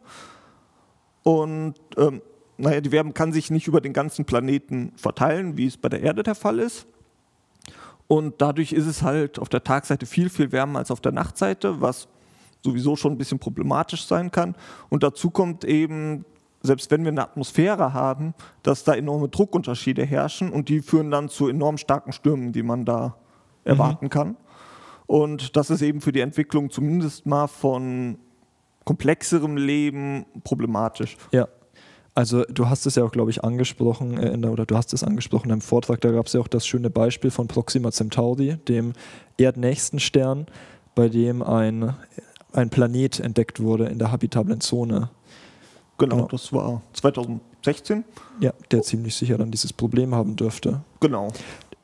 Und 1.22 1.76
ähm, 1.96 2.24
naja, 2.58 2.82
die 2.82 2.92
Wärme 2.92 3.14
kann 3.14 3.34
sich 3.34 3.52
nicht 3.52 3.68
über 3.68 3.82
den 3.82 3.94
ganzen 3.94 4.26
Planeten 4.26 4.94
verteilen, 4.96 5.58
wie 5.58 5.68
es 5.68 5.78
bei 5.78 5.90
der 5.90 6.02
Erde 6.02 6.24
der 6.24 6.34
Fall 6.34 6.58
ist. 6.58 6.88
Und 8.08 8.42
dadurch 8.42 8.74
ist 8.74 8.86
es 8.86 9.02
halt 9.02 9.40
auf 9.40 9.50
der 9.50 9.64
Tagseite 9.64 10.06
viel, 10.06 10.30
viel 10.30 10.52
wärmer 10.52 10.80
als 10.80 10.92
auf 10.92 11.02
der 11.02 11.12
Nachtseite, 11.12 11.82
was 11.82 12.08
sowieso 12.62 12.96
schon 12.96 13.14
ein 13.14 13.18
bisschen 13.18 13.40
problematisch 13.40 14.06
sein 14.06 14.32
kann. 14.32 14.56
Und 14.90 15.04
dazu 15.04 15.30
kommt 15.30 15.64
eben 15.66 16.26
selbst 16.64 16.90
wenn 16.92 17.04
wir 17.04 17.12
eine 17.12 17.22
Atmosphäre 17.22 17.94
haben, 17.94 18.34
dass 18.64 18.86
da 18.86 18.96
enorme 18.96 19.28
Druckunterschiede 19.28 20.06
herrschen 20.06 20.50
und 20.50 20.70
die 20.70 20.80
führen 20.80 21.12
dann 21.12 21.28
zu 21.28 21.50
enorm 21.50 21.78
starken 21.78 22.14
Stürmen, 22.14 22.54
die 22.54 22.64
man 22.64 22.86
da 22.86 23.18
erwarten 23.66 24.06
mhm. 24.06 24.10
kann. 24.10 24.38
Und 25.06 25.58
das 25.58 25.70
ist 25.70 25.82
eben 25.82 26.00
für 26.00 26.14
die 26.14 26.22
Entwicklung 26.22 26.70
zumindest 26.70 27.26
mal 27.26 27.48
von 27.48 28.18
komplexerem 28.86 29.58
Leben 29.58 30.26
problematisch. 30.44 31.18
Ja. 31.32 31.50
Also 32.16 32.44
du 32.46 32.70
hast 32.70 32.86
es 32.86 32.96
ja 32.96 33.04
auch, 33.04 33.12
glaube 33.12 33.32
ich, 33.32 33.44
angesprochen, 33.44 34.18
äh, 34.18 34.38
der, 34.38 34.52
oder 34.52 34.66
du 34.66 34.76
hast 34.76 34.94
es 34.94 35.04
angesprochen 35.04 35.50
im 35.52 35.62
Vortrag, 35.62 36.02
da 36.02 36.12
gab 36.12 36.28
es 36.28 36.34
ja 36.34 36.40
auch 36.40 36.48
das 36.48 36.68
schöne 36.68 36.90
Beispiel 36.90 37.32
von 37.32 37.48
Proxima 37.48 37.92
Centauri, 37.92 38.58
dem 38.68 38.94
erdnächsten 39.38 40.00
Stern, 40.00 40.46
bei 40.96 41.10
dem 41.10 41.42
ein, 41.42 41.96
ein 42.52 42.70
Planet 42.70 43.20
entdeckt 43.20 43.60
wurde 43.60 43.86
in 43.86 43.98
der 43.98 44.12
habitablen 44.12 44.62
Zone 44.62 45.10
Genau, 45.98 46.16
genau, 46.16 46.28
das 46.28 46.52
war 46.52 46.82
2016. 46.94 48.04
Ja, 48.40 48.52
der 48.72 48.82
ziemlich 48.82 49.16
sicher 49.16 49.38
dann 49.38 49.52
dieses 49.52 49.72
Problem 49.72 50.16
haben 50.16 50.36
dürfte. 50.36 50.82
Genau. 51.00 51.32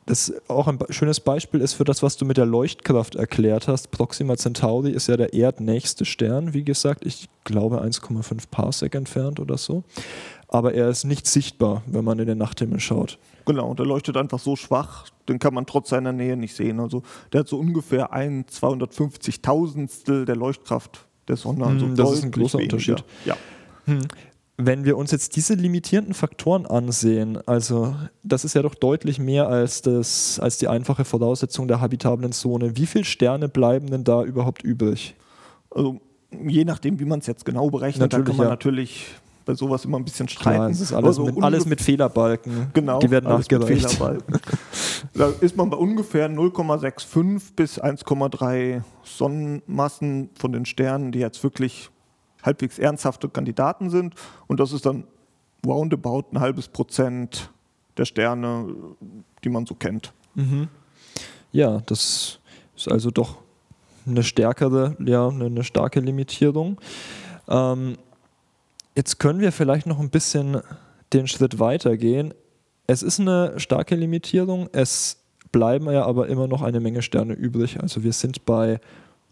Das 0.09 0.33
auch 0.47 0.67
ein 0.67 0.79
schönes 0.89 1.19
Beispiel 1.19 1.61
ist 1.61 1.73
für 1.73 1.83
das, 1.83 2.01
was 2.01 2.17
du 2.17 2.25
mit 2.25 2.37
der 2.37 2.47
Leuchtkraft 2.47 3.15
erklärt 3.15 3.67
hast. 3.67 3.91
Proxima 3.91 4.35
Centauri 4.37 4.91
ist 4.91 5.07
ja 5.07 5.17
der 5.17 5.33
erdnächste 5.33 6.03
Stern, 6.03 6.53
wie 6.53 6.63
gesagt, 6.63 7.05
ich 7.05 7.29
glaube 7.43 7.83
1,5 7.83 8.45
Parsec 8.49 8.95
entfernt 8.95 9.39
oder 9.39 9.57
so. 9.57 9.83
Aber 10.47 10.73
er 10.73 10.89
ist 10.89 11.03
nicht 11.03 11.27
sichtbar, 11.27 11.83
wenn 11.85 12.03
man 12.03 12.17
in 12.17 12.25
den 12.25 12.39
Nachthimmel 12.39 12.79
schaut. 12.79 13.19
Genau, 13.45 13.75
der 13.75 13.85
leuchtet 13.85 14.17
einfach 14.17 14.39
so 14.39 14.55
schwach, 14.55 15.05
den 15.27 15.37
kann 15.37 15.53
man 15.53 15.67
trotz 15.67 15.89
seiner 15.89 16.11
Nähe 16.11 16.35
nicht 16.35 16.55
sehen. 16.55 16.79
Also 16.79 17.03
der 17.31 17.41
hat 17.41 17.47
so 17.47 17.59
ungefähr 17.59 18.11
ein 18.11 18.45
250.000stel 18.45 20.25
der 20.25 20.35
Leuchtkraft 20.35 21.05
der 21.27 21.37
Sonne. 21.37 21.65
Also 21.67 21.85
hm, 21.85 21.95
das 21.95 22.13
ist 22.13 22.23
ein 22.23 22.31
großer 22.31 22.57
weniger. 22.57 22.73
Unterschied. 22.73 23.03
Ja. 23.25 23.37
Hm. 23.85 24.01
Wenn 24.61 24.83
wir 24.83 24.97
uns 24.97 25.11
jetzt 25.11 25.37
diese 25.37 25.53
limitierenden 25.53 26.13
Faktoren 26.13 26.65
ansehen, 26.65 27.39
also 27.47 27.95
das 28.23 28.43
ist 28.43 28.55
ja 28.55 28.61
doch 28.61 28.75
deutlich 28.75 29.17
mehr 29.17 29.47
als, 29.47 29.81
das, 29.81 30.37
als 30.37 30.57
die 30.57 30.67
einfache 30.67 31.05
Voraussetzung 31.05 31.69
der 31.69 31.79
habitablen 31.79 32.33
Zone. 32.33 32.75
Wie 32.75 32.85
viele 32.85 33.05
Sterne 33.05 33.47
bleiben 33.47 33.89
denn 33.89 34.03
da 34.03 34.21
überhaupt 34.21 34.61
übrig? 34.61 35.15
Also 35.71 36.01
je 36.45 36.65
nachdem, 36.65 36.99
wie 36.99 37.05
man 37.05 37.19
es 37.19 37.27
jetzt 37.27 37.45
genau 37.45 37.69
berechnet, 37.69 38.11
Natürlich, 38.11 38.27
kann 38.27 38.35
man 38.35 38.45
ja. 38.47 38.49
natürlich 38.49 39.07
bei 39.45 39.55
sowas 39.55 39.85
immer 39.85 39.97
ein 39.97 40.03
bisschen 40.03 40.27
streiten. 40.27 40.57
Klar, 40.57 40.69
es 40.69 40.81
ist 40.81 40.93
alles, 40.93 41.07
Also 41.07 41.25
mit, 41.25 41.41
alles 41.41 41.65
mit 41.65 41.81
Fehlerbalken. 41.81 42.67
Genau, 42.73 42.99
Die 42.99 43.09
werden 43.09 43.27
alles 43.27 43.49
nachgereicht. 43.49 43.97
Da 45.13 45.31
ist 45.39 45.55
man 45.55 45.69
bei 45.69 45.77
ungefähr 45.77 46.29
0,65 46.29 47.55
bis 47.55 47.81
1,3 47.81 48.81
Sonnenmassen 49.03 50.29
von 50.37 50.51
den 50.51 50.65
Sternen, 50.65 51.13
die 51.13 51.19
jetzt 51.19 51.41
wirklich 51.43 51.89
halbwegs 52.43 52.79
ernsthafte 52.79 53.29
Kandidaten 53.29 53.89
sind. 53.89 54.15
Und 54.47 54.59
das 54.59 54.71
ist 54.71 54.85
dann 54.85 55.05
roundabout 55.65 56.25
ein 56.31 56.39
halbes 56.39 56.67
Prozent 56.67 57.51
der 57.97 58.05
Sterne, 58.05 58.73
die 59.43 59.49
man 59.49 59.65
so 59.65 59.75
kennt. 59.75 60.13
Mhm. 60.35 60.67
Ja, 61.51 61.81
das 61.85 62.39
ist 62.75 62.89
also 62.89 63.11
doch 63.11 63.37
eine 64.05 64.23
stärkere, 64.23 64.95
ja, 65.05 65.27
eine, 65.27 65.63
starke 65.63 65.99
Limitierung. 65.99 66.79
Ähm, 67.47 67.97
jetzt 68.95 69.19
können 69.19 69.39
wir 69.39 69.51
vielleicht 69.51 69.85
noch 69.85 69.99
ein 69.99 70.09
bisschen 70.09 70.61
den 71.13 71.27
Schritt 71.27 71.59
weitergehen. 71.59 72.33
Es 72.87 73.03
ist 73.03 73.19
eine 73.19 73.59
starke 73.59 73.95
Limitierung, 73.95 74.69
es 74.71 75.17
bleiben 75.51 75.91
ja 75.91 76.05
aber 76.05 76.27
immer 76.27 76.47
noch 76.47 76.61
eine 76.61 76.79
Menge 76.79 77.01
Sterne 77.01 77.33
übrig. 77.33 77.81
Also 77.81 78.03
wir 78.03 78.13
sind 78.13 78.45
bei 78.45 78.79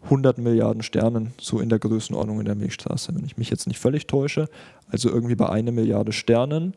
100 0.04 0.38
Milliarden 0.38 0.82
Sternen, 0.82 1.32
so 1.40 1.60
in 1.60 1.68
der 1.68 1.78
Größenordnung 1.78 2.40
in 2.40 2.46
der 2.46 2.54
Milchstraße, 2.54 3.14
wenn 3.14 3.24
ich 3.24 3.36
mich 3.36 3.50
jetzt 3.50 3.66
nicht 3.66 3.78
völlig 3.78 4.06
täusche. 4.06 4.48
Also 4.88 5.08
irgendwie 5.10 5.34
bei 5.34 5.48
einer 5.48 5.72
Milliarde 5.72 6.12
Sternen. 6.12 6.74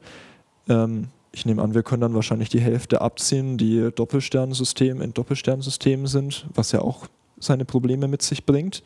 Ähm, 0.68 1.08
ich 1.32 1.46
nehme 1.46 1.62
an, 1.62 1.74
wir 1.74 1.84
können 1.84 2.02
dann 2.02 2.14
wahrscheinlich 2.14 2.50
die 2.50 2.60
Hälfte 2.60 3.02
abziehen, 3.02 3.58
die 3.58 3.90
Doppelsternensystem 3.96 5.02
in 5.02 5.14
Doppelsternsystemen 5.14 6.08
sind, 6.08 6.46
was 6.54 6.72
ja 6.72 6.82
auch 6.82 7.08
seine 7.40 7.64
Probleme 7.64 8.08
mit 8.08 8.22
sich 8.22 8.46
bringt. 8.46 8.84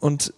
Und 0.00 0.34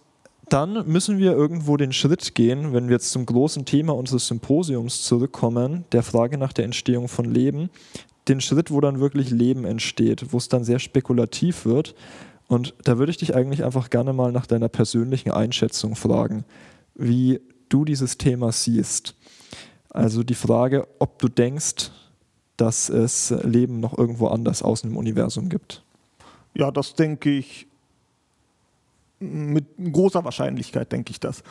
dann 0.49 0.87
müssen 0.87 1.17
wir 1.17 1.31
irgendwo 1.31 1.75
den 1.75 1.91
Schritt 1.91 2.35
gehen, 2.35 2.71
wenn 2.71 2.87
wir 2.87 2.97
jetzt 2.97 3.11
zum 3.11 3.25
großen 3.25 3.65
Thema 3.65 3.95
unseres 3.95 4.27
Symposiums 4.27 5.01
zurückkommen, 5.01 5.85
der 5.91 6.03
Frage 6.03 6.37
nach 6.37 6.53
der 6.53 6.65
Entstehung 6.65 7.07
von 7.07 7.25
Leben, 7.25 7.71
den 8.27 8.41
Schritt, 8.41 8.71
wo 8.71 8.81
dann 8.81 8.99
wirklich 8.99 9.29
Leben 9.29 9.65
entsteht, 9.65 10.33
wo 10.33 10.37
es 10.37 10.49
dann 10.49 10.63
sehr 10.63 10.79
spekulativ 10.79 11.65
wird. 11.65 11.95
Und 12.47 12.73
da 12.83 12.97
würde 12.97 13.11
ich 13.11 13.17
dich 13.17 13.35
eigentlich 13.35 13.63
einfach 13.63 13.89
gerne 13.89 14.13
mal 14.13 14.31
nach 14.31 14.45
deiner 14.45 14.69
persönlichen 14.69 15.31
Einschätzung 15.31 15.95
fragen, 15.95 16.45
wie 16.95 17.41
du 17.69 17.85
dieses 17.85 18.17
Thema 18.17 18.51
siehst. 18.51 19.15
Also 19.89 20.23
die 20.23 20.35
Frage, 20.35 20.87
ob 20.99 21.19
du 21.19 21.27
denkst, 21.27 21.91
dass 22.57 22.89
es 22.89 23.31
Leben 23.43 23.79
noch 23.79 23.97
irgendwo 23.97 24.27
anders 24.27 24.61
außen 24.61 24.89
im 24.89 24.97
Universum 24.97 25.49
gibt. 25.49 25.83
Ja, 26.53 26.71
das 26.71 26.95
denke 26.95 27.29
ich 27.29 27.67
mit 29.19 29.65
großer 29.91 30.23
Wahrscheinlichkeit, 30.23 30.91
denke 30.91 31.11
ich 31.11 31.19
das. 31.19 31.43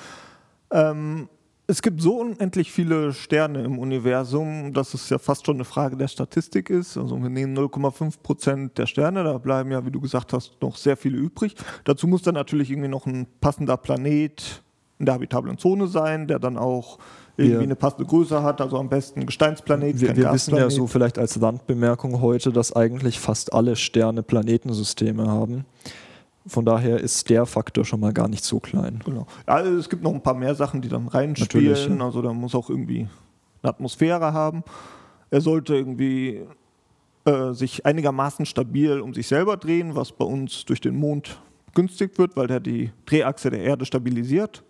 Ähm, 0.70 1.28
es 1.66 1.80
gibt 1.80 2.02
so 2.02 2.20
unendlich 2.20 2.70
viele 2.70 3.12
Sterne 3.14 3.62
im 3.64 3.78
Universum, 3.78 4.72
dass 4.74 4.92
es 4.92 5.08
ja 5.08 5.18
fast 5.18 5.46
schon 5.46 5.56
eine 5.56 5.64
Frage 5.64 5.96
der 5.96 6.08
Statistik 6.08 6.68
ist. 6.68 6.96
Also 6.98 7.20
wir 7.22 7.30
nehmen 7.30 7.56
0,5 7.56 8.20
Prozent 8.22 8.76
der 8.78 8.86
Sterne, 8.86 9.24
da 9.24 9.38
bleiben 9.38 9.70
ja, 9.70 9.84
wie 9.86 9.90
du 9.90 10.00
gesagt 10.00 10.32
hast, 10.34 10.60
noch 10.60 10.76
sehr 10.76 10.96
viele 10.96 11.16
übrig. 11.16 11.54
Dazu 11.84 12.06
muss 12.06 12.22
dann 12.22 12.34
natürlich 12.34 12.70
irgendwie 12.70 12.88
noch 12.88 13.06
ein 13.06 13.26
passender 13.40 13.76
Planet 13.78 14.62
in 14.98 15.06
der 15.06 15.14
habitablen 15.14 15.56
Zone 15.58 15.86
sein, 15.88 16.28
der 16.28 16.38
dann 16.38 16.56
auch 16.58 16.98
irgendwie 17.36 17.56
Wir- 17.58 17.62
eine 17.62 17.76
passende 17.76 18.04
Größe 18.06 18.42
hat, 18.42 18.60
also 18.60 18.78
am 18.78 18.88
besten 18.88 19.26
Gesteinsplanet, 19.26 20.00
Wir, 20.00 20.14
wir 20.16 20.32
wissen 20.32 20.54
ja 20.56 20.68
so 20.70 20.86
vielleicht 20.86 21.18
als 21.18 21.40
Randbemerkung 21.40 22.20
heute, 22.20 22.52
dass 22.52 22.72
eigentlich 22.76 23.18
fast 23.18 23.52
alle 23.52 23.74
Sterne 23.74 24.22
Planetensysteme 24.22 25.26
haben. 25.26 25.64
Von 26.46 26.64
daher 26.64 27.00
ist 27.00 27.30
der 27.30 27.46
Faktor 27.46 27.84
schon 27.84 28.00
mal 28.00 28.12
gar 28.12 28.28
nicht 28.28 28.44
so 28.44 28.60
klein. 28.60 29.00
Genau. 29.04 29.26
Also 29.46 29.76
es 29.78 29.88
gibt 29.88 30.02
noch 30.02 30.12
ein 30.12 30.22
paar 30.22 30.34
mehr 30.34 30.54
Sachen, 30.54 30.82
die 30.82 30.88
dann 30.88 31.04
Natürlich, 31.06 31.14
reinspielen. 31.14 31.98
ja. 31.98 32.04
Also 32.04 32.20
da 32.20 32.32
muss 32.32 32.54
auch 32.54 32.68
irgendwie 32.68 33.08
eine 33.62 33.70
Atmosphäre 33.70 34.32
haben. 34.34 34.62
Er 35.30 35.40
sollte 35.40 35.74
irgendwie 35.74 36.42
äh, 37.24 37.52
sich 37.52 37.86
einigermaßen 37.86 38.44
stabil 38.44 39.00
um 39.00 39.14
sich 39.14 39.26
selber 39.26 39.56
drehen, 39.56 39.94
was 39.96 40.12
bei 40.12 40.26
uns 40.26 40.66
durch 40.66 40.82
den 40.82 40.96
Mond 40.96 41.40
günstig 41.74 42.18
wird, 42.18 42.36
weil 42.36 42.46
der 42.46 42.60
die 42.60 42.92
Drehachse 43.06 43.50
der 43.50 43.60
Erde 43.62 43.86
stabilisiert. 43.86 44.62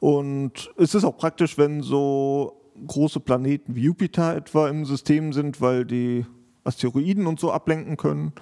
Und 0.00 0.70
es 0.76 0.94
ist 0.94 1.04
auch 1.04 1.16
praktisch, 1.16 1.56
wenn 1.56 1.82
so 1.82 2.60
große 2.86 3.20
Planeten 3.20 3.74
wie 3.74 3.82
Jupiter 3.82 4.36
etwa 4.36 4.68
im 4.68 4.84
System 4.84 5.32
sind, 5.32 5.60
weil 5.60 5.84
die 5.84 6.26
Asteroiden 6.64 7.26
und 7.26 7.40
so 7.40 7.50
ablenken 7.50 7.96
können. 7.96 8.32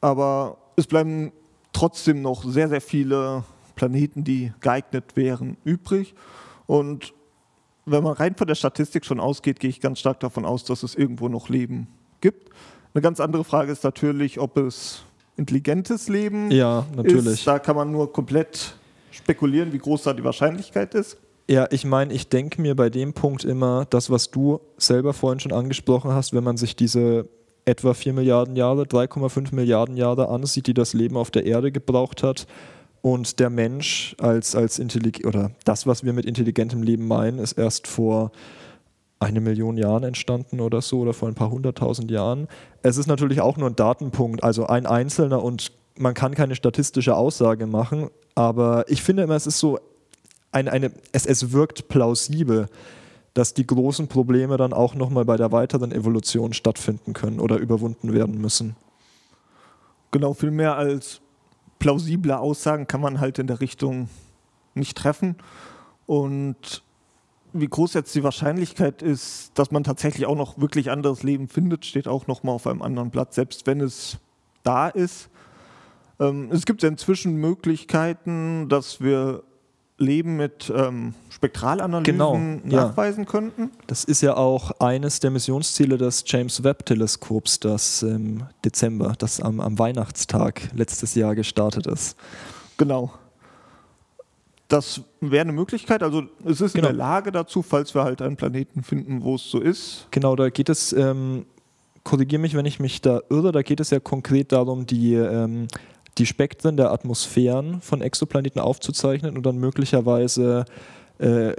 Aber 0.00 0.58
es 0.76 0.86
bleiben 0.86 1.32
trotzdem 1.72 2.22
noch 2.22 2.44
sehr, 2.44 2.68
sehr 2.68 2.80
viele 2.80 3.44
Planeten, 3.74 4.24
die 4.24 4.52
geeignet 4.60 5.16
wären, 5.16 5.56
übrig. 5.64 6.14
Und 6.66 7.12
wenn 7.84 8.02
man 8.02 8.14
rein 8.14 8.34
von 8.34 8.46
der 8.46 8.54
Statistik 8.54 9.04
schon 9.04 9.20
ausgeht, 9.20 9.60
gehe 9.60 9.70
ich 9.70 9.80
ganz 9.80 9.98
stark 9.98 10.20
davon 10.20 10.44
aus, 10.44 10.64
dass 10.64 10.82
es 10.82 10.94
irgendwo 10.94 11.28
noch 11.28 11.48
Leben 11.48 11.86
gibt. 12.20 12.50
Eine 12.94 13.02
ganz 13.02 13.20
andere 13.20 13.44
Frage 13.44 13.72
ist 13.72 13.84
natürlich, 13.84 14.40
ob 14.40 14.56
es 14.56 15.02
intelligentes 15.36 16.08
Leben 16.08 16.50
Ja, 16.50 16.86
natürlich. 16.96 17.26
ist. 17.26 17.46
Da 17.46 17.58
kann 17.58 17.76
man 17.76 17.92
nur 17.92 18.12
komplett 18.12 18.74
spekulieren, 19.10 19.72
wie 19.72 19.78
groß 19.78 20.04
da 20.04 20.14
die 20.14 20.24
Wahrscheinlichkeit 20.24 20.94
ist. 20.94 21.18
Ja, 21.48 21.68
ich 21.70 21.84
meine, 21.84 22.12
ich 22.12 22.28
denke 22.28 22.60
mir 22.60 22.74
bei 22.74 22.90
dem 22.90 23.12
Punkt 23.12 23.44
immer, 23.44 23.84
das, 23.88 24.10
was 24.10 24.30
du 24.30 24.60
selber 24.78 25.12
vorhin 25.12 25.38
schon 25.38 25.52
angesprochen 25.52 26.10
hast, 26.12 26.32
wenn 26.32 26.42
man 26.42 26.56
sich 26.56 26.74
diese 26.74 27.28
etwa 27.66 27.92
4 27.92 28.14
Milliarden 28.14 28.56
Jahre, 28.56 28.84
3,5 28.84 29.54
Milliarden 29.54 29.96
Jahre 29.96 30.28
ansieht, 30.28 30.68
die 30.68 30.74
das 30.74 30.94
Leben 30.94 31.16
auf 31.16 31.30
der 31.30 31.44
Erde 31.44 31.72
gebraucht 31.72 32.22
hat 32.22 32.46
und 33.02 33.38
der 33.40 33.50
Mensch 33.50 34.16
als, 34.18 34.54
als 34.54 34.78
intelligent 34.78 35.26
oder 35.26 35.50
das, 35.64 35.86
was 35.86 36.04
wir 36.04 36.12
mit 36.12 36.24
intelligentem 36.24 36.82
Leben 36.82 37.06
meinen, 37.06 37.38
ist 37.38 37.52
erst 37.52 37.86
vor 37.86 38.32
eine 39.18 39.40
Million 39.40 39.76
Jahren 39.76 40.04
entstanden 40.04 40.60
oder 40.60 40.80
so 40.80 41.00
oder 41.00 41.12
vor 41.12 41.28
ein 41.28 41.34
paar 41.34 41.50
hunderttausend 41.50 42.10
Jahren. 42.10 42.48
Es 42.82 42.96
ist 42.96 43.06
natürlich 43.06 43.40
auch 43.40 43.56
nur 43.56 43.68
ein 43.68 43.76
Datenpunkt, 43.76 44.44
also 44.44 44.66
ein 44.66 44.86
einzelner 44.86 45.42
und 45.42 45.72
man 45.98 46.14
kann 46.14 46.34
keine 46.34 46.54
statistische 46.54 47.16
Aussage 47.16 47.66
machen, 47.66 48.10
aber 48.34 48.84
ich 48.88 49.02
finde 49.02 49.22
immer, 49.22 49.34
es 49.34 49.46
ist 49.46 49.58
so 49.58 49.78
eine, 50.52 50.70
eine, 50.70 50.92
es, 51.12 51.26
es 51.26 51.52
wirkt 51.52 51.88
plausibel, 51.88 52.66
dass 53.36 53.52
die 53.52 53.66
großen 53.66 54.08
Probleme 54.08 54.56
dann 54.56 54.72
auch 54.72 54.94
nochmal 54.94 55.26
bei 55.26 55.36
der 55.36 55.52
weiteren 55.52 55.92
Evolution 55.92 56.54
stattfinden 56.54 57.12
können 57.12 57.38
oder 57.38 57.58
überwunden 57.58 58.14
werden 58.14 58.40
müssen. 58.40 58.76
Genau, 60.10 60.32
viel 60.32 60.50
mehr 60.50 60.78
als 60.78 61.20
plausible 61.78 62.38
Aussagen 62.38 62.86
kann 62.86 63.02
man 63.02 63.20
halt 63.20 63.38
in 63.38 63.46
der 63.46 63.60
Richtung 63.60 64.08
nicht 64.72 64.96
treffen. 64.96 65.36
Und 66.06 66.82
wie 67.52 67.68
groß 67.68 67.92
jetzt 67.92 68.14
die 68.14 68.24
Wahrscheinlichkeit 68.24 69.02
ist, 69.02 69.50
dass 69.58 69.70
man 69.70 69.84
tatsächlich 69.84 70.24
auch 70.24 70.34
noch 70.34 70.58
wirklich 70.58 70.90
anderes 70.90 71.22
Leben 71.22 71.48
findet, 71.48 71.84
steht 71.84 72.08
auch 72.08 72.26
noch 72.28 72.42
mal 72.42 72.52
auf 72.52 72.66
einem 72.66 72.80
anderen 72.80 73.10
Blatt, 73.10 73.34
selbst 73.34 73.66
wenn 73.66 73.82
es 73.82 74.16
da 74.62 74.88
ist. 74.88 75.28
Ähm, 76.20 76.48
es 76.50 76.64
gibt 76.64 76.82
ja 76.82 76.88
inzwischen 76.88 77.36
Möglichkeiten, 77.36 78.70
dass 78.70 79.02
wir 79.02 79.42
Leben 79.98 80.36
mit 80.36 80.70
ähm, 80.74 81.14
Spektralanalysen 81.30 82.04
Genau, 82.04 82.34
ja. 82.66 82.86
nachweisen 82.88 83.24
könnten. 83.24 83.70
Das 83.86 84.04
ist 84.04 84.20
ja 84.20 84.36
auch 84.36 84.72
eines 84.80 85.20
der 85.20 85.30
Missionsziele 85.30 85.96
des 85.96 86.24
James 86.26 86.62
Webb-Teleskops, 86.62 87.60
das 87.60 88.02
im 88.02 88.42
Dezember, 88.64 89.14
das 89.18 89.40
am, 89.40 89.58
am 89.60 89.78
Weihnachtstag 89.78 90.68
letztes 90.74 91.14
Jahr 91.14 91.34
gestartet 91.34 91.86
ist. 91.86 92.16
Genau. 92.76 93.12
Das 94.68 95.00
wäre 95.20 95.42
eine 95.42 95.52
Möglichkeit. 95.52 96.02
Also 96.02 96.24
es 96.44 96.60
ist 96.60 96.74
Genau. 96.74 96.88
in 96.88 96.96
der 96.96 96.98
Lage 97.06 97.30
dazu, 97.32 97.62
falls 97.62 97.94
wir 97.94 98.02
halt 98.04 98.20
einen 98.20 98.36
Planeten 98.36 98.82
finden, 98.82 99.22
wo 99.22 99.36
es 99.36 99.44
so 99.50 99.60
ist. 99.60 100.08
Genau, 100.10 100.34
da 100.36 100.50
geht 100.50 100.68
es, 100.68 100.92
ähm, 100.92 101.46
korrigiere 102.02 102.42
mich, 102.42 102.54
wenn 102.54 102.66
ich 102.66 102.80
mich 102.80 103.00
da 103.00 103.20
irre, 103.30 103.52
da 103.52 103.62
geht 103.62 103.80
es 103.80 103.90
ja 103.90 104.00
konkret 104.00 104.52
darum, 104.52 104.84
die, 104.84 105.14
ähm, 105.14 105.68
die 106.18 106.26
Spektren 106.26 106.76
der 106.76 106.92
Atmosphären 106.92 107.80
von 107.80 108.00
Exoplaneten 108.00 108.60
aufzuzeichnen 108.60 109.36
und 109.36 109.44
dann 109.44 109.58
möglicherweise 109.58 110.64
äh, 111.18 111.52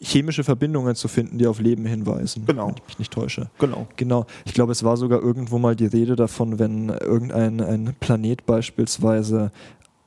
chemische 0.00 0.44
Verbindungen 0.44 0.94
zu 0.94 1.08
finden, 1.08 1.38
die 1.38 1.46
auf 1.46 1.60
Leben 1.60 1.84
hinweisen. 1.84 2.46
Genau. 2.46 2.68
Wenn 2.68 2.76
ich 2.76 2.86
mich 2.86 2.98
nicht 2.98 3.12
täusche. 3.12 3.50
Genau. 3.58 3.86
Genau. 3.96 4.26
Ich 4.44 4.54
glaube, 4.54 4.72
es 4.72 4.82
war 4.82 4.96
sogar 4.96 5.22
irgendwo 5.22 5.58
mal 5.58 5.76
die 5.76 5.86
Rede 5.86 6.16
davon, 6.16 6.58
wenn 6.58 6.88
irgendein 6.88 7.60
ein 7.60 7.94
Planet 8.00 8.46
beispielsweise 8.46 9.52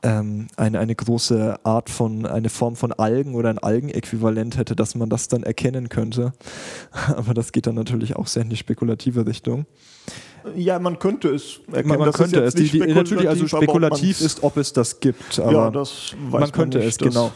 ähm, 0.01 0.47
eine, 0.57 0.79
eine 0.79 0.95
große 0.95 1.63
Art 1.63 1.89
von, 1.89 2.25
eine 2.25 2.49
Form 2.49 2.75
von 2.75 2.91
Algen 2.91 3.35
oder 3.35 3.49
ein 3.49 3.59
Algenäquivalent 3.59 4.57
hätte, 4.57 4.75
dass 4.75 4.95
man 4.95 5.09
das 5.09 5.27
dann 5.27 5.43
erkennen 5.43 5.89
könnte. 5.89 6.33
Aber 7.15 7.33
das 7.33 7.51
geht 7.51 7.67
dann 7.67 7.75
natürlich 7.75 8.15
auch 8.15 8.27
sehr 8.27 8.43
in 8.43 8.49
die 8.49 8.57
spekulative 8.57 9.25
Richtung. 9.25 9.65
Ja, 10.55 10.79
man 10.79 10.99
könnte 10.99 11.29
es 11.29 11.59
erkennen. 11.67 11.87
Man, 11.89 11.99
man 11.99 12.11
könnte 12.11 12.43
es. 12.43 12.53
Die, 12.55 12.69
die, 12.69 12.79
natürlich, 12.79 13.27
also 13.27 13.47
spekulativ, 13.47 14.21
ist, 14.21 14.43
ob 14.43 14.57
es 14.57 14.73
das 14.73 14.99
gibt. 14.99 15.39
Aber 15.39 15.51
ja, 15.51 15.71
das 15.71 16.15
weiß 16.29 16.41
man 16.41 16.51
könnte 16.51 16.79
nicht. 16.79 16.87
es, 16.87 16.97
genau. 16.97 17.31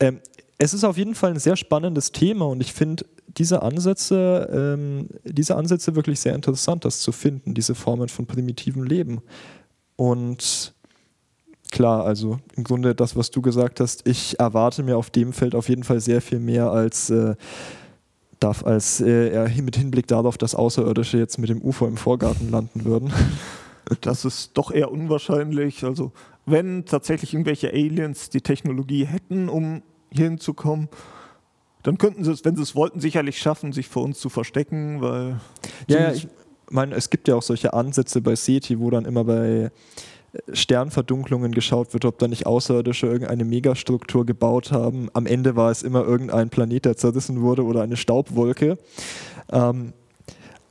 Ähm, 0.00 0.20
es 0.58 0.74
ist 0.74 0.84
auf 0.84 0.96
jeden 0.96 1.14
Fall 1.14 1.30
ein 1.30 1.38
sehr 1.38 1.56
spannendes 1.56 2.10
Thema 2.10 2.46
und 2.46 2.60
ich 2.60 2.72
finde 2.72 3.04
diese 3.28 3.62
Ansätze, 3.62 4.48
ähm, 4.52 5.08
diese 5.24 5.54
Ansätze 5.54 5.94
wirklich 5.94 6.18
sehr 6.18 6.34
interessant, 6.34 6.84
das 6.84 6.98
zu 7.00 7.12
finden, 7.12 7.54
diese 7.54 7.76
Formen 7.76 8.08
von 8.08 8.26
primitivem 8.26 8.82
Leben. 8.82 9.20
Und 9.94 10.74
klar, 11.70 12.04
also 12.04 12.38
im 12.56 12.64
Grunde 12.64 12.94
das, 12.94 13.14
was 13.14 13.30
du 13.30 13.40
gesagt 13.40 13.78
hast, 13.78 14.06
ich 14.08 14.40
erwarte 14.40 14.82
mir 14.82 14.96
auf 14.96 15.10
dem 15.10 15.32
Feld 15.32 15.54
auf 15.54 15.68
jeden 15.68 15.84
Fall 15.84 16.00
sehr 16.00 16.20
viel 16.20 16.40
mehr 16.40 16.70
als 16.70 17.10
äh, 17.10 17.36
darf, 18.40 18.64
als 18.64 19.00
äh, 19.00 19.30
er 19.30 19.48
mit 19.62 19.76
Hinblick 19.76 20.06
darauf, 20.06 20.38
dass 20.38 20.54
Außerirdische 20.54 21.18
jetzt 21.18 21.38
mit 21.38 21.48
dem 21.48 21.62
UFO 21.62 21.86
im 21.86 21.96
Vorgarten 21.96 22.50
landen 22.50 22.84
würden. 22.84 23.12
Das 24.02 24.26
ist 24.26 24.50
doch 24.52 24.70
eher 24.70 24.92
unwahrscheinlich. 24.92 25.82
Also, 25.82 26.12
wenn 26.44 26.84
tatsächlich 26.84 27.32
irgendwelche 27.32 27.70
Aliens 27.70 28.28
die 28.28 28.42
Technologie 28.42 29.06
hätten, 29.06 29.48
um 29.48 29.82
hier 30.10 30.26
hinzukommen, 30.26 30.90
dann 31.82 31.96
könnten 31.96 32.22
sie 32.22 32.32
es, 32.32 32.44
wenn 32.44 32.54
sie 32.54 32.62
es 32.62 32.74
wollten, 32.74 33.00
sicherlich 33.00 33.38
schaffen, 33.38 33.72
sich 33.72 33.88
vor 33.88 34.02
uns 34.02 34.18
zu 34.18 34.28
verstecken, 34.28 35.00
weil. 35.00 35.40
Ja, 35.86 36.00
ja, 36.00 36.12
ich 36.12 36.28
meine, 36.70 36.94
es 36.96 37.08
gibt 37.08 37.28
ja 37.28 37.34
auch 37.34 37.42
solche 37.42 37.72
Ansätze 37.72 38.20
bei 38.20 38.36
SETI, 38.36 38.78
wo 38.78 38.90
dann 38.90 39.06
immer 39.06 39.24
bei 39.24 39.70
Sternverdunklungen 40.52 41.52
geschaut 41.52 41.94
wird, 41.94 42.04
ob 42.04 42.18
da 42.18 42.28
nicht 42.28 42.46
Außerirdische 42.46 43.06
irgendeine 43.06 43.44
Megastruktur 43.44 44.26
gebaut 44.26 44.72
haben. 44.72 45.08
Am 45.14 45.26
Ende 45.26 45.56
war 45.56 45.70
es 45.70 45.82
immer 45.82 46.04
irgendein 46.04 46.50
Planet, 46.50 46.84
der 46.84 46.96
zerrissen 46.96 47.40
wurde 47.40 47.64
oder 47.64 47.82
eine 47.82 47.96
Staubwolke. 47.96 48.78
Ähm, 49.50 49.92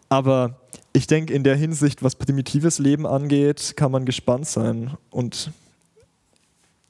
aber 0.10 0.60
ich 0.94 1.08
denke, 1.08 1.34
in 1.34 1.44
der 1.44 1.56
Hinsicht, 1.56 2.04
was 2.04 2.16
primitives 2.16 2.80
Leben 2.80 3.06
angeht, 3.06 3.74
kann 3.76 3.92
man 3.92 4.06
gespannt 4.06 4.48
sein. 4.48 4.92
Und 5.10 5.52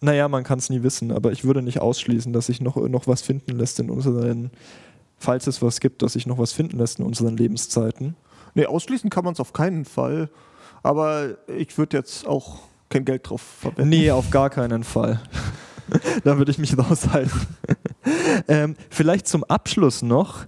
naja, 0.01 0.27
man 0.27 0.43
kann 0.43 0.59
es 0.59 0.69
nie 0.69 0.83
wissen, 0.83 1.11
aber 1.11 1.31
ich 1.31 1.43
würde 1.43 1.61
nicht 1.61 1.79
ausschließen, 1.79 2.33
dass 2.33 2.47
sich 2.47 2.61
noch, 2.61 2.75
noch 2.75 3.07
was 3.07 3.21
finden 3.21 3.57
lässt 3.57 3.79
in 3.79 3.89
unseren, 3.89 4.51
falls 5.17 5.47
es 5.47 5.61
was 5.61 5.79
gibt, 5.79 6.01
dass 6.01 6.13
sich 6.13 6.27
noch 6.27 6.37
was 6.37 6.53
finden 6.53 6.77
lässt 6.77 6.99
in 6.99 7.05
unseren 7.05 7.35
Lebenszeiten. 7.35 8.15
Nee, 8.53 8.65
ausschließen 8.65 9.09
kann 9.09 9.23
man 9.23 9.33
es 9.33 9.39
auf 9.39 9.53
keinen 9.53 9.85
Fall. 9.85 10.29
Aber 10.87 11.35
ich 11.47 11.77
würde 11.77 11.97
jetzt 11.97 12.25
auch 12.25 12.59
kein 12.87 13.03
Geld 13.03 13.29
drauf 13.29 13.41
verwenden. 13.41 13.89
Nee, 13.89 14.09
auf 14.09 14.29
gar 14.29 14.49
keinen 14.49 14.85
Fall. 14.85 15.19
da 16.23 16.37
würde 16.37 16.49
ich 16.49 16.57
mich 16.59 16.77
raushalten. 16.77 17.45
ähm, 18.47 18.77
vielleicht 18.89 19.27
zum 19.27 19.43
Abschluss 19.43 20.01
noch 20.01 20.45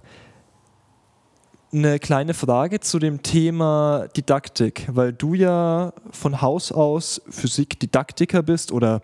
eine 1.74 1.98
kleine 1.98 2.32
Frage 2.32 2.80
zu 2.80 2.98
dem 2.98 3.22
Thema 3.22 4.08
Didaktik, 4.16 4.88
weil 4.90 5.12
du 5.12 5.34
ja 5.34 5.92
von 6.10 6.40
Haus 6.40 6.72
aus 6.72 7.20
Physikdidaktiker 7.28 8.42
bist 8.42 8.72
oder, 8.72 9.02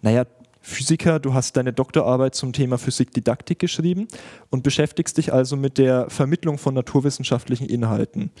naja, 0.00 0.24
Physiker, 0.62 1.20
du 1.20 1.32
hast 1.32 1.56
deine 1.56 1.72
Doktorarbeit 1.72 2.34
zum 2.34 2.52
Thema 2.52 2.76
Physikdidaktik 2.76 3.60
geschrieben 3.60 4.08
und 4.50 4.64
beschäftigst 4.64 5.16
dich 5.16 5.32
also 5.32 5.56
mit 5.56 5.78
der 5.78 6.10
Vermittlung 6.10 6.58
von 6.58 6.74
naturwissenschaftlichen 6.74 7.68
Inhalten. 7.68 8.32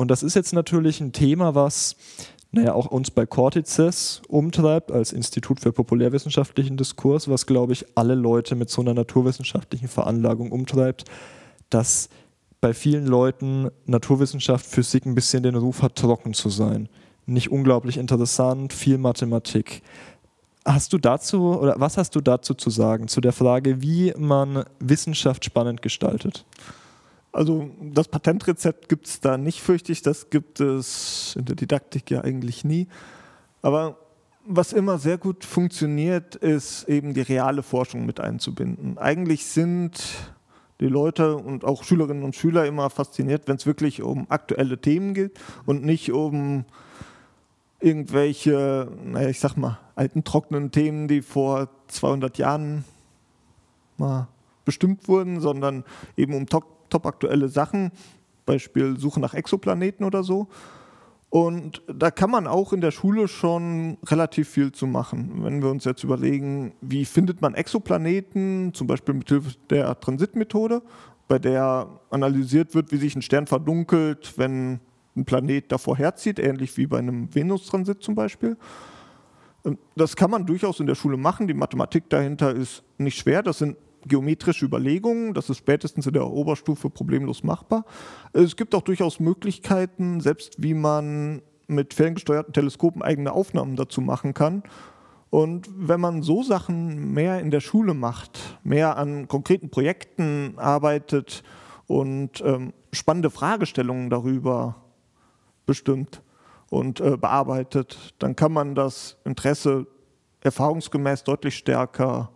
Und 0.00 0.10
das 0.10 0.22
ist 0.22 0.32
jetzt 0.32 0.54
natürlich 0.54 1.02
ein 1.02 1.12
Thema, 1.12 1.54
was 1.54 1.94
naja, 2.52 2.72
auch 2.72 2.86
uns 2.86 3.10
bei 3.10 3.26
Cortices 3.26 4.22
umtreibt, 4.28 4.90
als 4.90 5.12
Institut 5.12 5.60
für 5.60 5.72
populärwissenschaftlichen 5.72 6.78
Diskurs, 6.78 7.28
was, 7.28 7.44
glaube 7.44 7.74
ich, 7.74 7.84
alle 7.96 8.14
Leute 8.14 8.54
mit 8.54 8.70
so 8.70 8.80
einer 8.80 8.94
naturwissenschaftlichen 8.94 9.88
Veranlagung 9.88 10.52
umtreibt, 10.52 11.04
dass 11.68 12.08
bei 12.62 12.72
vielen 12.72 13.06
Leuten 13.08 13.70
Naturwissenschaft, 13.84 14.64
Physik 14.64 15.04
ein 15.04 15.14
bisschen 15.14 15.42
den 15.42 15.54
Ruf 15.54 15.82
hat, 15.82 15.96
trocken 15.96 16.32
zu 16.32 16.48
sein. 16.48 16.88
Nicht 17.26 17.50
unglaublich 17.50 17.98
interessant, 17.98 18.72
viel 18.72 18.96
Mathematik. 18.96 19.82
Hast 20.64 20.94
du 20.94 20.98
dazu, 20.98 21.58
oder 21.60 21.74
was 21.76 21.98
hast 21.98 22.16
du 22.16 22.22
dazu 22.22 22.54
zu 22.54 22.70
sagen, 22.70 23.06
zu 23.06 23.20
der 23.20 23.34
Frage, 23.34 23.82
wie 23.82 24.14
man 24.16 24.64
Wissenschaft 24.78 25.44
spannend 25.44 25.82
gestaltet? 25.82 26.46
Also 27.32 27.70
das 27.80 28.08
Patentrezept 28.08 28.88
gibt 28.88 29.06
es 29.06 29.20
da 29.20 29.38
nicht, 29.38 29.60
fürchte 29.60 29.92
ich. 29.92 30.02
Das 30.02 30.30
gibt 30.30 30.60
es 30.60 31.36
in 31.36 31.44
der 31.44 31.56
Didaktik 31.56 32.10
ja 32.10 32.22
eigentlich 32.22 32.64
nie. 32.64 32.88
Aber 33.62 33.98
was 34.44 34.72
immer 34.72 34.98
sehr 34.98 35.18
gut 35.18 35.44
funktioniert, 35.44 36.34
ist 36.34 36.88
eben 36.88 37.14
die 37.14 37.20
reale 37.20 37.62
Forschung 37.62 38.06
mit 38.06 38.20
einzubinden. 38.20 38.98
Eigentlich 38.98 39.46
sind 39.46 40.02
die 40.80 40.86
Leute 40.86 41.36
und 41.36 41.64
auch 41.64 41.84
Schülerinnen 41.84 42.24
und 42.24 42.34
Schüler 42.34 42.66
immer 42.66 42.88
fasziniert, 42.90 43.46
wenn 43.46 43.56
es 43.56 43.66
wirklich 43.66 44.02
um 44.02 44.26
aktuelle 44.30 44.78
Themen 44.80 45.14
geht 45.14 45.38
und 45.66 45.84
nicht 45.84 46.10
um 46.10 46.64
irgendwelche, 47.80 48.90
naja, 49.04 49.28
ich 49.28 49.40
sag 49.40 49.56
mal, 49.56 49.78
alten 49.94 50.24
trockenen 50.24 50.70
Themen, 50.70 51.06
die 51.06 51.22
vor 51.22 51.68
200 51.88 52.38
Jahren 52.38 52.84
mal 53.98 54.28
bestimmt 54.64 55.08
wurden, 55.08 55.40
sondern 55.40 55.84
eben 56.16 56.34
um 56.34 56.46
top, 56.46 56.64
top 56.90 57.06
aktuelle 57.06 57.48
Sachen, 57.48 57.92
Beispiel 58.46 58.98
Suche 58.98 59.20
nach 59.20 59.34
Exoplaneten 59.34 60.04
oder 60.04 60.22
so. 60.22 60.48
Und 61.30 61.82
da 61.86 62.10
kann 62.10 62.30
man 62.30 62.48
auch 62.48 62.72
in 62.72 62.80
der 62.80 62.90
Schule 62.90 63.28
schon 63.28 63.98
relativ 64.04 64.48
viel 64.48 64.72
zu 64.72 64.88
machen. 64.88 65.44
Wenn 65.44 65.62
wir 65.62 65.70
uns 65.70 65.84
jetzt 65.84 66.02
überlegen, 66.02 66.74
wie 66.80 67.04
findet 67.04 67.40
man 67.40 67.54
Exoplaneten, 67.54 68.74
zum 68.74 68.88
Beispiel 68.88 69.14
mit 69.14 69.28
Hilfe 69.28 69.54
der 69.70 69.98
Transitmethode, 70.00 70.82
bei 71.28 71.38
der 71.38 71.86
analysiert 72.10 72.74
wird, 72.74 72.90
wie 72.90 72.96
sich 72.96 73.14
ein 73.14 73.22
Stern 73.22 73.46
verdunkelt, 73.46 74.34
wenn 74.36 74.80
ein 75.16 75.24
Planet 75.24 75.70
davor 75.70 75.96
herzieht, 75.96 76.40
ähnlich 76.40 76.76
wie 76.76 76.88
bei 76.88 76.98
einem 76.98 77.32
Venustransit 77.32 78.02
zum 78.02 78.16
Beispiel. 78.16 78.56
Ähm, 79.64 79.78
Das 79.94 80.16
kann 80.16 80.32
man 80.32 80.46
durchaus 80.46 80.80
in 80.80 80.86
der 80.86 80.96
Schule 80.96 81.16
machen. 81.16 81.46
Die 81.46 81.54
Mathematik 81.54 82.10
dahinter 82.10 82.52
ist 82.52 82.82
nicht 82.98 83.16
schwer. 83.16 83.44
Das 83.44 83.58
sind 83.58 83.76
geometrische 84.06 84.64
Überlegungen. 84.64 85.34
Das 85.34 85.50
ist 85.50 85.58
spätestens 85.58 86.06
in 86.06 86.12
der 86.12 86.26
Oberstufe 86.26 86.90
problemlos 86.90 87.42
machbar. 87.42 87.84
Es 88.32 88.56
gibt 88.56 88.74
auch 88.74 88.82
durchaus 88.82 89.20
Möglichkeiten, 89.20 90.20
selbst 90.20 90.62
wie 90.62 90.74
man 90.74 91.42
mit 91.66 91.94
ferngesteuerten 91.94 92.52
Teleskopen 92.52 93.02
eigene 93.02 93.32
Aufnahmen 93.32 93.76
dazu 93.76 94.00
machen 94.00 94.34
kann. 94.34 94.62
Und 95.30 95.68
wenn 95.76 96.00
man 96.00 96.22
so 96.22 96.42
Sachen 96.42 97.12
mehr 97.14 97.38
in 97.40 97.52
der 97.52 97.60
Schule 97.60 97.94
macht, 97.94 98.58
mehr 98.64 98.96
an 98.96 99.28
konkreten 99.28 99.70
Projekten 99.70 100.54
arbeitet 100.56 101.44
und 101.86 102.42
ähm, 102.44 102.72
spannende 102.92 103.30
Fragestellungen 103.30 104.10
darüber 104.10 104.76
bestimmt 105.66 106.22
und 106.68 107.00
äh, 107.00 107.16
bearbeitet, 107.16 108.14
dann 108.18 108.34
kann 108.34 108.52
man 108.52 108.74
das 108.74 109.18
Interesse 109.24 109.86
erfahrungsgemäß 110.40 111.22
deutlich 111.22 111.56
stärker 111.56 112.32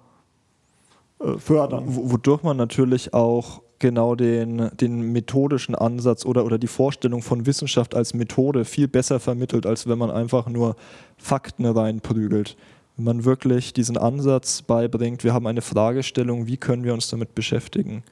fördern. 1.38 1.88
W- 1.88 2.12
Wodurch 2.12 2.42
man 2.42 2.56
natürlich 2.56 3.14
auch 3.14 3.62
genau 3.78 4.14
den, 4.14 4.70
den 4.80 5.12
methodischen 5.12 5.74
Ansatz 5.74 6.24
oder, 6.24 6.44
oder 6.44 6.58
die 6.58 6.68
Vorstellung 6.68 7.22
von 7.22 7.44
Wissenschaft 7.46 7.94
als 7.94 8.14
Methode 8.14 8.64
viel 8.64 8.88
besser 8.88 9.20
vermittelt, 9.20 9.66
als 9.66 9.87
wenn 9.87 9.98
man 9.98 10.10
einfach 10.10 10.48
nur 10.48 10.76
Fakten 11.18 11.66
reinprügelt. 11.66 12.56
Wenn 12.96 13.04
man 13.04 13.24
wirklich 13.24 13.72
diesen 13.72 13.98
Ansatz 13.98 14.62
beibringt, 14.62 15.24
wir 15.24 15.34
haben 15.34 15.46
eine 15.46 15.62
Fragestellung, 15.62 16.46
wie 16.46 16.56
können 16.56 16.84
wir 16.84 16.94
uns 16.94 17.08
damit 17.08 17.34
beschäftigen? 17.34 18.04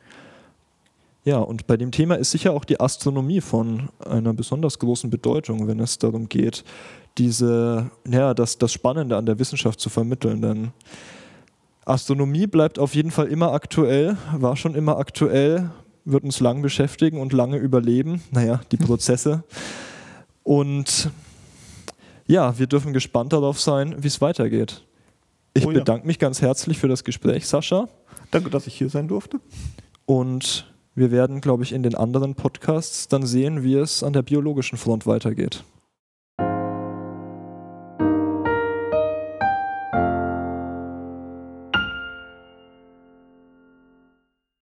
Ja, 1.25 1.39
und 1.39 1.69
bei 1.69 1.77
dem 1.77 1.93
Thema 1.93 2.17
ist 2.17 2.33
sicher 2.33 2.53
auch 2.53 2.65
die 2.65 2.81
Astronomie 2.81 3.41
von 3.41 3.91
einer 4.05 4.35
besonders 4.35 4.81
großen 4.81 5.09
Bedeutung, 5.09 5.69
wenn 5.69 5.79
es 5.79 5.99
darum 5.99 6.29
geht, 6.29 6.65
diese, 7.17 7.91
ja, 8.11 8.35
das, 8.35 8.59
das 8.59 8.73
Spannende 8.73 9.17
an 9.17 9.27
der 9.27 9.39
Wissenschaft 9.39 9.79
zu 9.79 9.89
vermitteln. 9.89 10.43
Denn 10.43 10.73
Astronomie 11.85 12.47
bleibt 12.47 12.79
auf 12.79 12.95
jeden 12.95 13.11
Fall 13.11 13.27
immer 13.27 13.53
aktuell, 13.53 14.17
war 14.37 14.57
schon 14.57 14.75
immer 14.75 14.99
aktuell, 14.99 15.71
wird 16.05 16.25
uns 16.25 16.41
lang 16.41 16.63
beschäftigen 16.63 17.21
und 17.21 17.33
lange 17.33 17.57
überleben. 17.57 18.23
Naja, 18.31 18.61
die 18.71 18.77
Prozesse. 18.79 19.43
Und 20.43 21.11
ja, 22.27 22.59
wir 22.59 22.67
dürfen 22.67 22.93
gespannt 22.93 23.33
darauf 23.33 23.61
sein, 23.61 23.97
wie 24.03 24.07
es 24.09 24.21
weitergeht. 24.21 24.85
Ich 25.55 25.67
Oh 25.67 25.71
ja. 25.71 25.79
bedanke 25.81 26.07
mich 26.07 26.19
ganz 26.19 26.41
herzlich 26.41 26.79
für 26.79 26.89
das 26.89 27.05
Gespräch, 27.05 27.47
Sascha. 27.47 27.89
Danke, 28.31 28.49
dass 28.49 28.67
ich 28.67 28.75
hier 28.75 28.89
sein 28.89 29.09
durfte. 29.09 29.39
Und 30.07 30.73
wir 30.95 31.11
werden, 31.11 31.41
glaube 31.41 31.63
ich, 31.63 31.73
in 31.73 31.83
den 31.83 31.95
anderen 31.95 32.35
Podcasts 32.35 33.09
dann 33.09 33.27
sehen, 33.27 33.63
wie 33.63 33.75
es 33.75 34.03
an 34.03 34.13
der 34.13 34.23
biologischen 34.23 34.79
Front 34.79 35.07
weitergeht. 35.07 35.65